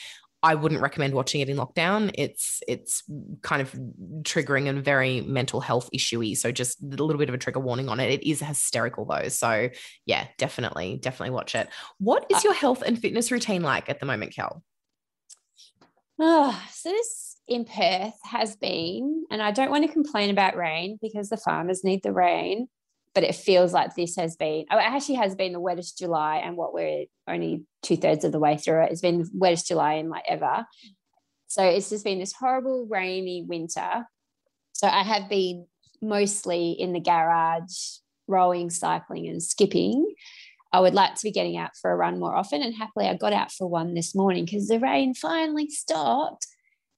[0.46, 2.12] I wouldn't recommend watching it in lockdown.
[2.14, 3.02] It's it's
[3.42, 3.72] kind of
[4.22, 6.38] triggering and very mental health issuey.
[6.38, 8.12] So just a little bit of a trigger warning on it.
[8.12, 9.28] It is hysterical though.
[9.30, 9.70] So
[10.06, 11.68] yeah, definitely, definitely watch it.
[11.98, 14.62] What is uh, your health and fitness routine like at the moment, Kel?
[16.20, 21.00] Oh, so this in Perth has been, and I don't want to complain about rain
[21.02, 22.68] because the farmers need the rain,
[23.16, 26.42] but it feels like this has been, oh, it actually has been the wettest July,
[26.44, 28.92] and what we're only two thirds of the way through it.
[28.92, 30.66] It's been the wettest July in like ever.
[31.48, 34.06] So it's just been this horrible rainy winter.
[34.74, 35.66] So I have been
[36.02, 40.14] mostly in the garage, rowing, cycling, and skipping.
[40.74, 42.62] I would like to be getting out for a run more often.
[42.62, 46.48] And happily, I got out for one this morning because the rain finally stopped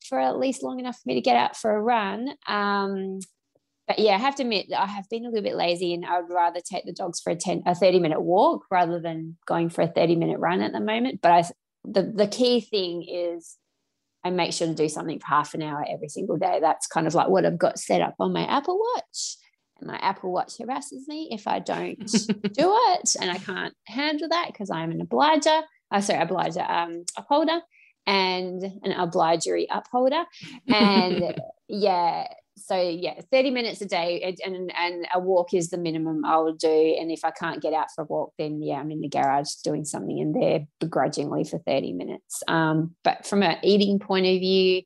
[0.09, 2.29] for at least long enough for me to get out for a run.
[2.47, 3.19] Um,
[3.87, 6.05] but yeah, I have to admit that I have been a little bit lazy and
[6.05, 9.37] I would rather take the dogs for a 10, a 30 minute walk rather than
[9.45, 11.21] going for a 30 minute run at the moment.
[11.21, 11.43] But I,
[11.85, 13.55] the, the key thing is
[14.25, 16.59] I make sure to do something for half an hour every single day.
[16.61, 19.37] That's kind of like what I've got set up on my Apple Watch.
[19.79, 23.15] And my Apple Watch harasses me if I don't do it.
[23.21, 25.61] And I can't handle that because I'm an obliger.
[25.89, 27.61] Uh, sorry, obliger, um, upholder.
[28.05, 30.25] and an obligatory upholder.
[30.67, 32.27] And yeah,
[32.57, 36.53] so yeah, 30 minutes a day and, and a walk is the minimum I will
[36.53, 36.97] do.
[36.99, 39.51] And if I can't get out for a walk, then yeah, I'm in the garage
[39.63, 42.43] doing something in there begrudgingly for 30 minutes.
[42.47, 44.81] Um, but from an eating point of view,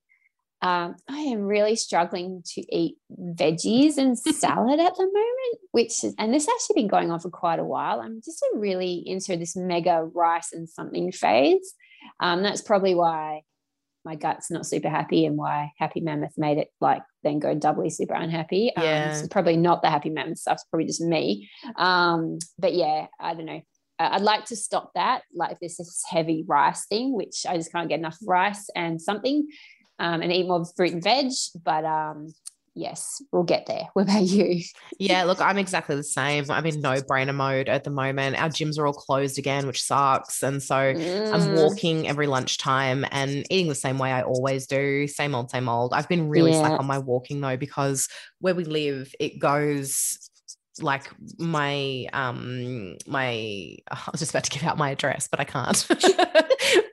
[0.61, 6.13] um, I am really struggling to eat veggies and salad at the moment, which is,
[6.19, 7.99] and this has actually been going on for quite a while.
[7.99, 11.74] I'm just really into this mega rice and something phase.
[12.19, 13.41] Um, that's probably why
[14.04, 17.89] my gut's not super happy and why Happy Mammoth made it like then go doubly
[17.89, 18.72] super unhappy.
[18.76, 19.14] Um, yeah.
[19.14, 21.49] So probably not the Happy Mammoth stuff, it's probably just me.
[21.76, 23.62] Um, but yeah, I don't know.
[23.99, 25.22] I'd like to stop that.
[25.34, 29.47] Like this is heavy rice thing, which I just can't get enough rice and something,
[29.99, 31.32] um, and eat more fruit and veg.
[31.64, 32.34] But um,
[32.76, 33.88] yes, we'll get there.
[33.93, 34.63] What about you?
[34.99, 36.45] yeah, look, I'm exactly the same.
[36.49, 38.41] I'm in no brainer mode at the moment.
[38.41, 40.41] Our gyms are all closed again, which sucks.
[40.43, 41.34] And so mm.
[41.34, 45.07] I'm walking every lunchtime and eating the same way I always do.
[45.07, 45.93] Same old, same old.
[45.93, 46.59] I've been really yeah.
[46.59, 48.07] slack on my walking though, because
[48.39, 50.17] where we live, it goes
[50.80, 55.43] like my um my I was just about to give out my address, but I
[55.43, 55.88] can't.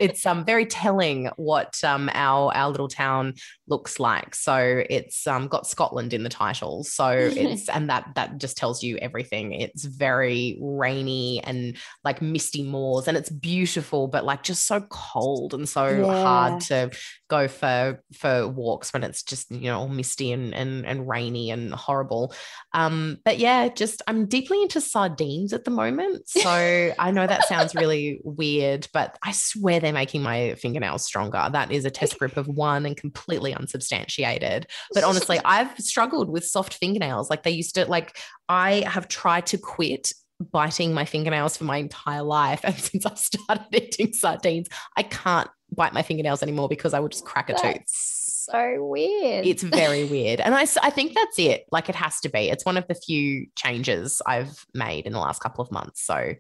[0.01, 3.35] it's um very telling what um our our little town
[3.67, 4.35] looks like.
[4.35, 6.85] So it's um got Scotland in the title.
[6.85, 9.53] So it's and that that just tells you everything.
[9.53, 15.55] It's very rainy and like misty moors and it's beautiful, but like just so cold
[15.55, 16.23] and so yeah.
[16.23, 16.91] hard to
[17.29, 21.51] go for for walks when it's just you know all misty and and, and rainy
[21.51, 22.35] and horrible
[22.73, 27.47] um but yeah just i'm deeply into sardines at the moment so i know that
[27.47, 32.19] sounds really weird but i swear they're making my fingernails stronger that is a test
[32.19, 37.51] group of one and completely unsubstantiated but honestly i've struggled with soft fingernails like they
[37.51, 42.61] used to like i have tried to quit biting my fingernails for my entire life.
[42.65, 47.13] And since I started eating sardines, I can't bite my fingernails anymore because I would
[47.13, 47.83] just crack a that's tooth.
[47.87, 49.47] So weird.
[49.47, 50.41] It's very weird.
[50.41, 51.65] And I, I think that's it.
[51.71, 52.49] Like it has to be.
[52.49, 56.03] It's one of the few changes I've made in the last couple of months.
[56.03, 56.33] So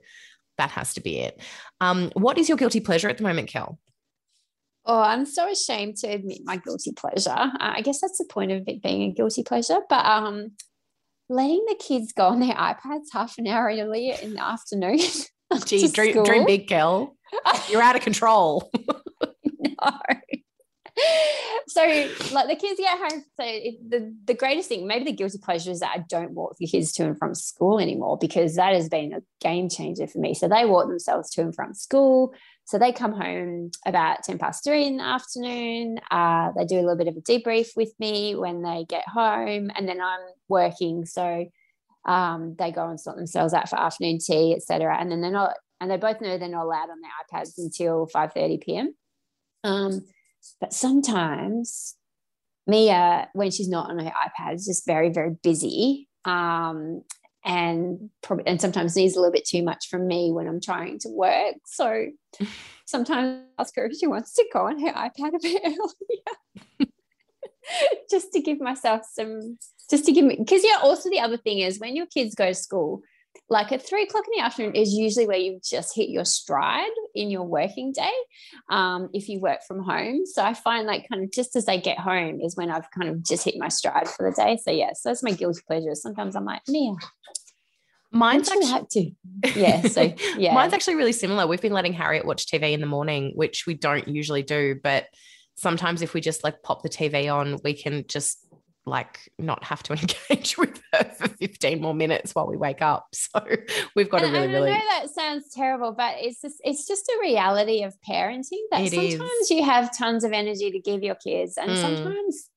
[0.58, 1.40] that has to be it.
[1.80, 3.78] Um, what is your guilty pleasure at the moment, Kel?
[4.84, 7.30] Oh, I'm so ashamed to admit my guilty pleasure.
[7.30, 9.78] Uh, I guess that's the point of it being a guilty pleasure.
[9.88, 10.52] But um,
[11.28, 14.98] letting the kids go on their iPads half an hour earlier in the afternoon.
[15.66, 17.16] Gee, dream, dream big, Kel.
[17.70, 18.70] You're out of control.
[19.58, 19.98] no.
[21.70, 21.82] So,
[22.32, 23.24] like the kids get home.
[23.38, 26.66] So, the, the greatest thing, maybe the guilty pleasure is that I don't walk the
[26.66, 30.32] kids to and from school anymore because that has been a game changer for me.
[30.32, 32.32] So, they walk themselves to and from school.
[32.64, 35.98] So, they come home about 10 past three in the afternoon.
[36.10, 39.70] Uh, they do a little bit of a debrief with me when they get home,
[39.76, 41.04] and then I'm working.
[41.04, 41.50] So,
[42.06, 44.96] um, they go and sort themselves out for afternoon tea, etc.
[44.98, 48.06] And then they're not, and they both know they're not allowed on their iPads until
[48.06, 48.94] 5 30 p.m.
[49.64, 50.00] Um,
[50.60, 51.96] but sometimes
[52.66, 56.08] Mia, when she's not on her iPad, is just very, very busy.
[56.24, 57.02] Um,
[57.44, 60.98] and probably and sometimes needs a little bit too much from me when I'm trying
[61.00, 61.54] to work.
[61.66, 62.06] So
[62.86, 66.88] sometimes I ask her if she wants to go on her iPad a bit earlier.
[68.10, 69.58] just to give myself some
[69.90, 72.46] just to give me because yeah also the other thing is when your kids go
[72.46, 73.02] to school
[73.50, 76.90] like at three o'clock in the afternoon is usually where you've just hit your stride
[77.14, 78.12] in your working day
[78.70, 81.80] um, if you work from home so i find like kind of just as they
[81.80, 84.70] get home is when i've kind of just hit my stride for the day so
[84.70, 86.94] yeah so that's my guilty pleasure sometimes i'm like mia
[88.10, 89.10] Mine's actually have to.
[89.54, 89.82] Yeah.
[89.82, 90.54] So yeah.
[90.54, 91.46] Mine's actually really similar.
[91.46, 95.06] We've been letting Harriet watch TV in the morning, which we don't usually do, but
[95.56, 98.47] sometimes if we just like pop the TV on, we can just
[98.88, 99.92] like not have to
[100.30, 103.08] engage with her for 15 more minutes while we wake up.
[103.18, 103.40] So
[103.94, 104.70] we've got and, to really, really.
[104.70, 108.82] I know that sounds terrible, but it's just it's just a reality of parenting that
[108.82, 109.50] it sometimes is.
[109.50, 111.80] you have tons of energy to give your kids, and mm.
[111.80, 112.50] sometimes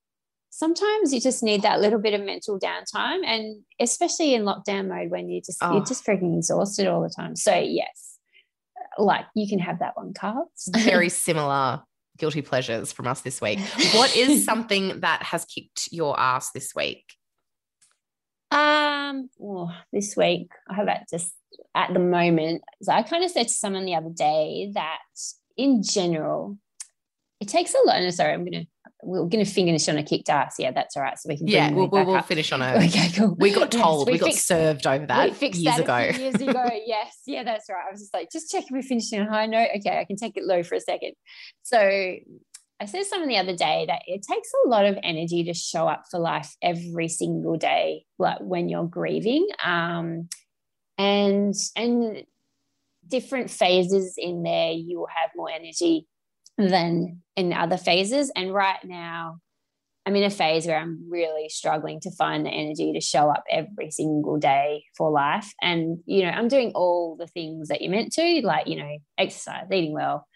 [0.49, 5.09] sometimes you just need that little bit of mental downtime, and especially in lockdown mode
[5.09, 5.73] when you just oh.
[5.73, 7.35] you're just freaking exhausted all the time.
[7.35, 8.17] So yes,
[8.97, 10.51] like you can have that one, Carl.
[10.69, 11.81] Very similar
[12.21, 13.59] guilty pleasures from us this week.
[13.95, 17.03] What is something that has kicked your ass this week?
[18.51, 21.33] Um, oh, this week I have that just
[21.73, 22.61] at the moment.
[22.83, 24.99] So I kind of said to someone the other day that
[25.57, 26.57] in general,
[27.39, 27.95] it takes a lot.
[27.95, 28.67] And sorry, I'm gonna
[29.03, 30.55] we're going to finish on a kicked ass.
[30.59, 31.17] Yeah, that's all right.
[31.17, 32.75] So we can yeah, we'll, we'll, we'll finish on a.
[32.75, 33.35] Okay, cool.
[33.37, 35.97] We got told, yes, we, we, got fixed, served over that years that ago.
[35.97, 37.83] years ago, yes, yeah, that's right.
[37.87, 39.69] I was just like, just checking we're finishing on a high note.
[39.77, 41.13] Okay, I can take it low for a second.
[41.63, 45.53] So I said something the other day that it takes a lot of energy to
[45.53, 50.29] show up for life every single day, like when you're grieving, um,
[50.97, 52.23] and and
[53.07, 56.07] different phases in there, you will have more energy
[56.57, 58.31] than in other phases.
[58.35, 59.37] And right now,
[60.05, 63.43] I'm in a phase where I'm really struggling to find the energy to show up
[63.49, 65.51] every single day for life.
[65.61, 68.97] And, you know, I'm doing all the things that you're meant to, like, you know,
[69.17, 70.27] exercise, eating well,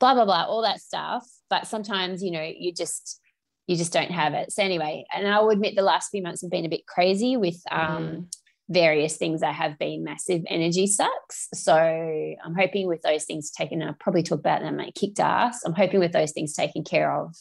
[0.00, 1.24] blah, blah, blah, all that stuff.
[1.48, 3.20] But sometimes, you know, you just,
[3.68, 4.50] you just don't have it.
[4.50, 7.36] So anyway, and I will admit the last few months have been a bit crazy
[7.36, 8.26] with um, mm.
[8.68, 11.48] Various things that have been massive energy sucks.
[11.54, 15.62] So I'm hoping with those things taken, I'll probably talk about them, like kicked ass.
[15.64, 17.34] I'm hoping with those things taken care of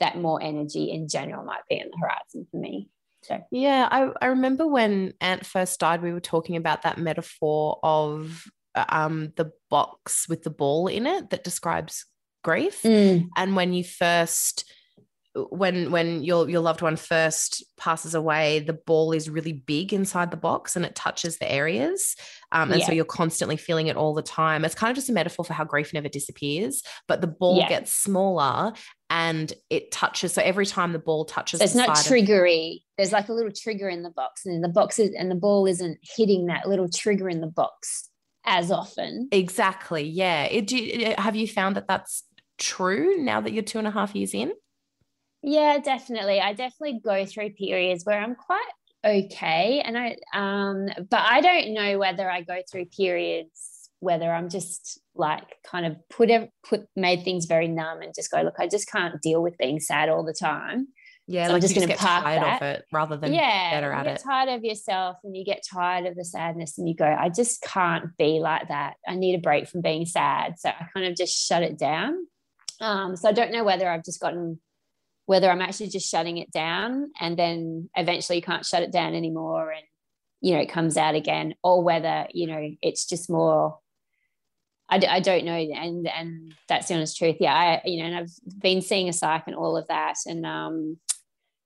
[0.00, 2.88] that more energy in general might be on the horizon for me.
[3.22, 7.78] So yeah, I, I remember when Ant first died, we were talking about that metaphor
[7.82, 8.44] of
[8.88, 12.06] um the box with the ball in it that describes
[12.42, 12.82] grief.
[12.82, 13.28] Mm.
[13.36, 14.64] And when you first
[15.34, 20.30] when when your your loved one first passes away the ball is really big inside
[20.30, 22.16] the box and it touches the areas.
[22.52, 22.86] Um, and yeah.
[22.86, 24.64] so you're constantly feeling it all the time.
[24.64, 27.68] It's kind of just a metaphor for how grief never disappears but the ball yeah.
[27.68, 28.72] gets smaller
[29.10, 33.12] and it touches so every time the ball touches so it's not triggery of- there's
[33.12, 35.98] like a little trigger in the box and the box is, and the ball isn't
[36.02, 38.08] hitting that little trigger in the box
[38.44, 39.28] as often.
[39.30, 40.44] Exactly yeah.
[40.44, 42.24] It, do, have you found that that's
[42.58, 44.52] true now that you're two and a half years in
[45.42, 46.40] yeah, definitely.
[46.40, 48.70] I definitely go through periods where I'm quite
[49.04, 49.82] okay.
[49.84, 53.72] And I um, but I don't know whether I go through periods
[54.02, 56.28] whether I'm just like kind of put
[56.68, 59.78] put made things very numb and just go, look, I just can't deal with being
[59.78, 60.88] sad all the time.
[61.28, 62.56] Yeah, so like I'm just going to park tired that.
[62.56, 64.24] of it rather than yeah, better at you get it.
[64.24, 67.62] Tired of yourself, and you get tired of the sadness, and you go, I just
[67.62, 68.94] can't be like that.
[69.06, 72.26] I need a break from being sad, so I kind of just shut it down.
[72.80, 74.58] Um, so I don't know whether I've just gotten
[75.26, 79.14] whether I'm actually just shutting it down and then eventually you can't shut it down
[79.14, 79.84] anymore and
[80.40, 83.78] you know it comes out again or whether you know it's just more
[84.88, 87.36] I, I don't know and and that's the honest truth.
[87.40, 90.44] Yeah I you know and I've been seeing a psych and all of that and
[90.44, 90.98] um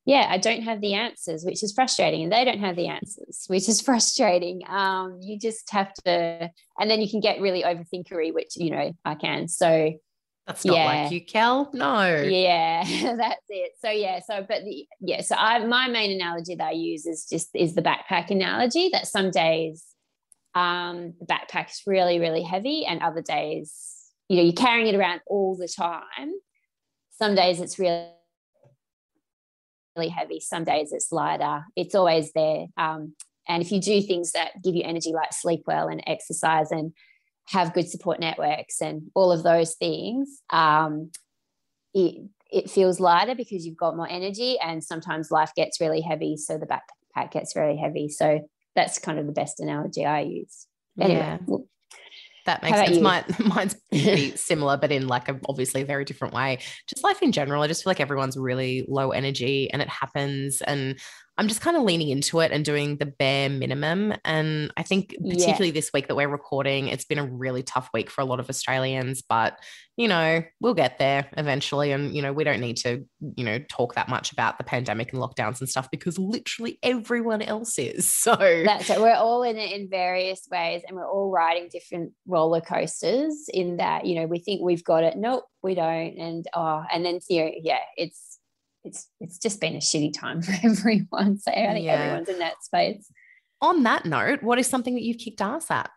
[0.05, 3.45] yeah I don't have the answers which is frustrating and they don't have the answers
[3.49, 4.63] which is frustrating.
[4.69, 8.93] Um you just have to and then you can get really overthinkery which you know
[9.05, 9.49] I can.
[9.49, 9.95] So
[10.47, 10.85] that's not yeah.
[10.85, 11.71] like you, Kel.
[11.73, 12.23] No.
[12.23, 12.85] Yeah,
[13.17, 13.73] that's it.
[13.83, 17.27] So yeah, so but the yeah, so I my main analogy that I use is
[17.29, 19.85] just is the backpack analogy that some days
[20.55, 23.73] um the backpack's really, really heavy and other days,
[24.29, 26.33] you know, you're carrying it around all the time.
[27.11, 28.09] Some days it's really
[29.97, 30.39] really heavy.
[30.39, 31.65] Some days it's lighter.
[31.75, 32.67] It's always there.
[32.77, 33.15] Um,
[33.49, 36.93] and if you do things that give you energy, like sleep well and exercise and
[37.49, 41.11] have good support networks and all of those things, um,
[41.95, 44.59] it, it feels lighter because you've got more energy.
[44.59, 46.37] And sometimes life gets really heavy.
[46.37, 48.09] So the backpack gets very heavy.
[48.09, 50.67] So that's kind of the best analogy I use.
[51.01, 51.39] Anyway, yeah.
[51.47, 51.67] Well,
[52.47, 53.01] that makes sense.
[53.01, 56.59] Mine, mine's pretty similar, but in like a obviously a very different way.
[56.87, 60.63] Just life in general, I just feel like everyone's really low energy and it happens.
[60.63, 60.99] And
[61.39, 64.15] I'm just kind of leaning into it and doing the bare minimum.
[64.25, 65.73] And I think, particularly yeah.
[65.73, 68.49] this week that we're recording, it's been a really tough week for a lot of
[68.49, 69.59] Australians, but
[69.97, 71.91] you know, we'll get there eventually.
[71.91, 73.05] And, you know, we don't need to,
[73.37, 77.43] you know, talk that much about the pandemic and lockdowns and stuff because literally everyone
[77.43, 78.15] else is.
[78.27, 79.01] So that's it.
[79.01, 83.77] We're all in it in various ways and we're all riding different roller coasters in
[83.77, 85.17] that, you know, we think we've got it.
[85.17, 86.19] Nope, we don't.
[86.19, 88.36] And, oh, and then, you know, yeah, it's,
[88.87, 91.39] it's it's just been a shitty time for everyone.
[91.39, 91.93] So I think yeah.
[91.93, 93.11] everyone's in that space.
[93.61, 95.91] On that note, what is something that you've kicked ass at?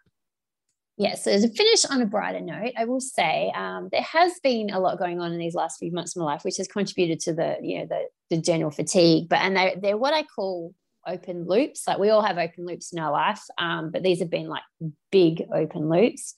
[0.97, 4.69] Yeah, so to finish on a brighter note, I will say um, there has been
[4.69, 7.21] a lot going on in these last few months of my life, which has contributed
[7.21, 9.29] to the you know the the general fatigue.
[9.29, 10.73] But and they they're what I call
[11.07, 11.87] open loops.
[11.87, 14.63] Like we all have open loops in our life, um, but these have been like
[15.11, 16.33] big open loops.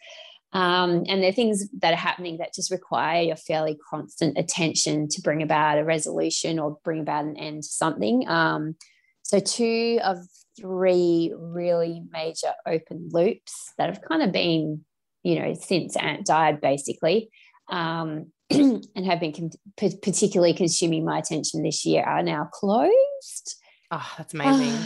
[0.54, 5.08] Um, and there are things that are happening that just require your fairly constant attention
[5.10, 8.28] to bring about a resolution or bring about an end to something.
[8.28, 8.76] Um,
[9.22, 10.18] so, two of
[10.60, 14.84] three really major open loops that have kind of been,
[15.24, 17.30] you know, since Ant died, basically,
[17.70, 23.56] um, and have been com- particularly consuming my attention this year are now closed.
[23.90, 24.78] Oh, that's amazing.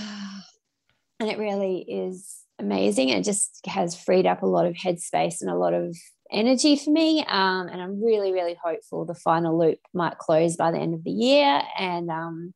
[1.19, 3.09] and it really is amazing.
[3.09, 5.95] It just has freed up a lot of headspace and a lot of
[6.31, 7.19] energy for me.
[7.27, 11.03] Um, and I'm really, really hopeful the final loop might close by the end of
[11.03, 11.61] the year.
[11.77, 12.53] And um,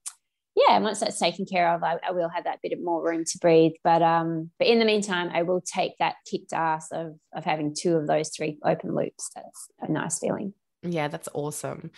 [0.56, 3.24] yeah, once that's taken care of, I, I, will have that bit of more room
[3.24, 3.74] to breathe.
[3.84, 7.76] But um, but in the meantime, I will take that kicked ass of of having
[7.76, 9.30] two of those three open loops.
[9.36, 10.54] That's a nice feeling.
[10.82, 11.92] Yeah, that's awesome.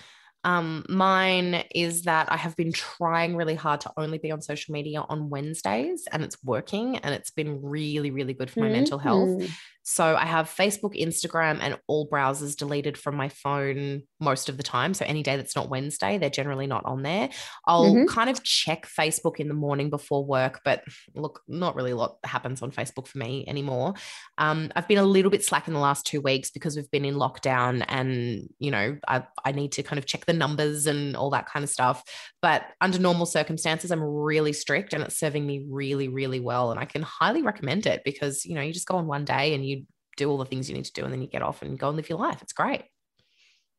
[0.44, 4.74] Um, mine is that I have been trying really hard to only be on social
[4.74, 8.74] media on Wednesdays and it's working and it's been really, really good for my mm-hmm.
[8.74, 9.44] mental health.
[9.84, 14.64] So I have Facebook, Instagram, and all browsers deleted from my phone most of the
[14.64, 14.94] time.
[14.94, 17.30] So any day that's not Wednesday, they're generally not on there.
[17.66, 18.06] I'll mm-hmm.
[18.06, 20.84] kind of check Facebook in the morning before work, but
[21.16, 23.96] look, not really a lot happens on Facebook for me anymore.
[24.38, 27.06] Um, I've been a little bit slack in the last two weeks because we've been
[27.06, 31.16] in lockdown and, you know, I, I need to kind of check the numbers and
[31.16, 32.04] all that kind of stuff.
[32.42, 36.72] But under normal circumstances, I'm really strict and it's serving me really, really well.
[36.72, 39.54] And I can highly recommend it because, you know, you just go on one day
[39.54, 39.81] and you
[40.22, 41.88] do all the things you need to do and then you get off and go
[41.88, 42.41] and live your life.
[42.41, 42.84] It's great.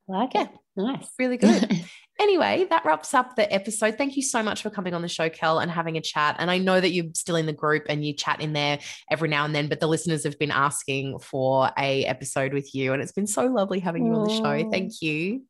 [0.09, 0.49] Like it.
[0.77, 1.09] Nice.
[1.19, 1.85] Really good.
[2.21, 3.97] anyway, that wraps up the episode.
[3.97, 6.37] Thank you so much for coming on the show, Kel, and having a chat.
[6.39, 8.81] And I know that you're still in the group and you chat in there
[9.11, 12.93] every now and then, but the listeners have been asking for a episode with you.
[12.93, 14.71] And it's been so lovely having you on the show.
[14.71, 15.43] Thank you.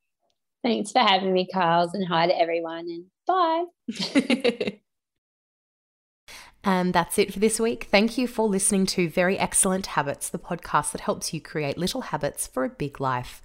[0.62, 2.86] Thanks for having me, Carls, and hi to everyone.
[2.88, 4.78] And bye.
[6.64, 7.88] And that's it for this week.
[7.90, 12.02] Thank you for listening to Very Excellent Habits, the podcast that helps you create little
[12.02, 13.42] habits for a big life.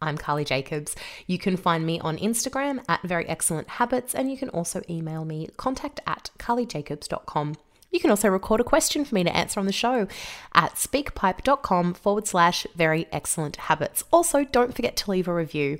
[0.00, 0.96] I'm Carly Jacobs.
[1.26, 5.24] You can find me on Instagram at Very Excellent Habits, and you can also email
[5.24, 7.56] me contact at carlyjacobs.com.
[7.94, 10.08] You can also record a question for me to answer on the show
[10.52, 14.02] at speakpipe.com forward slash very excellent habits.
[14.12, 15.78] Also, don't forget to leave a review.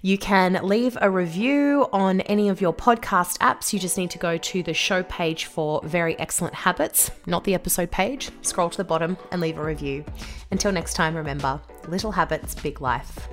[0.00, 3.70] You can leave a review on any of your podcast apps.
[3.70, 7.52] You just need to go to the show page for Very Excellent Habits, not the
[7.52, 8.30] episode page.
[8.40, 10.06] Scroll to the bottom and leave a review.
[10.50, 13.28] Until next time, remember little habits, big life.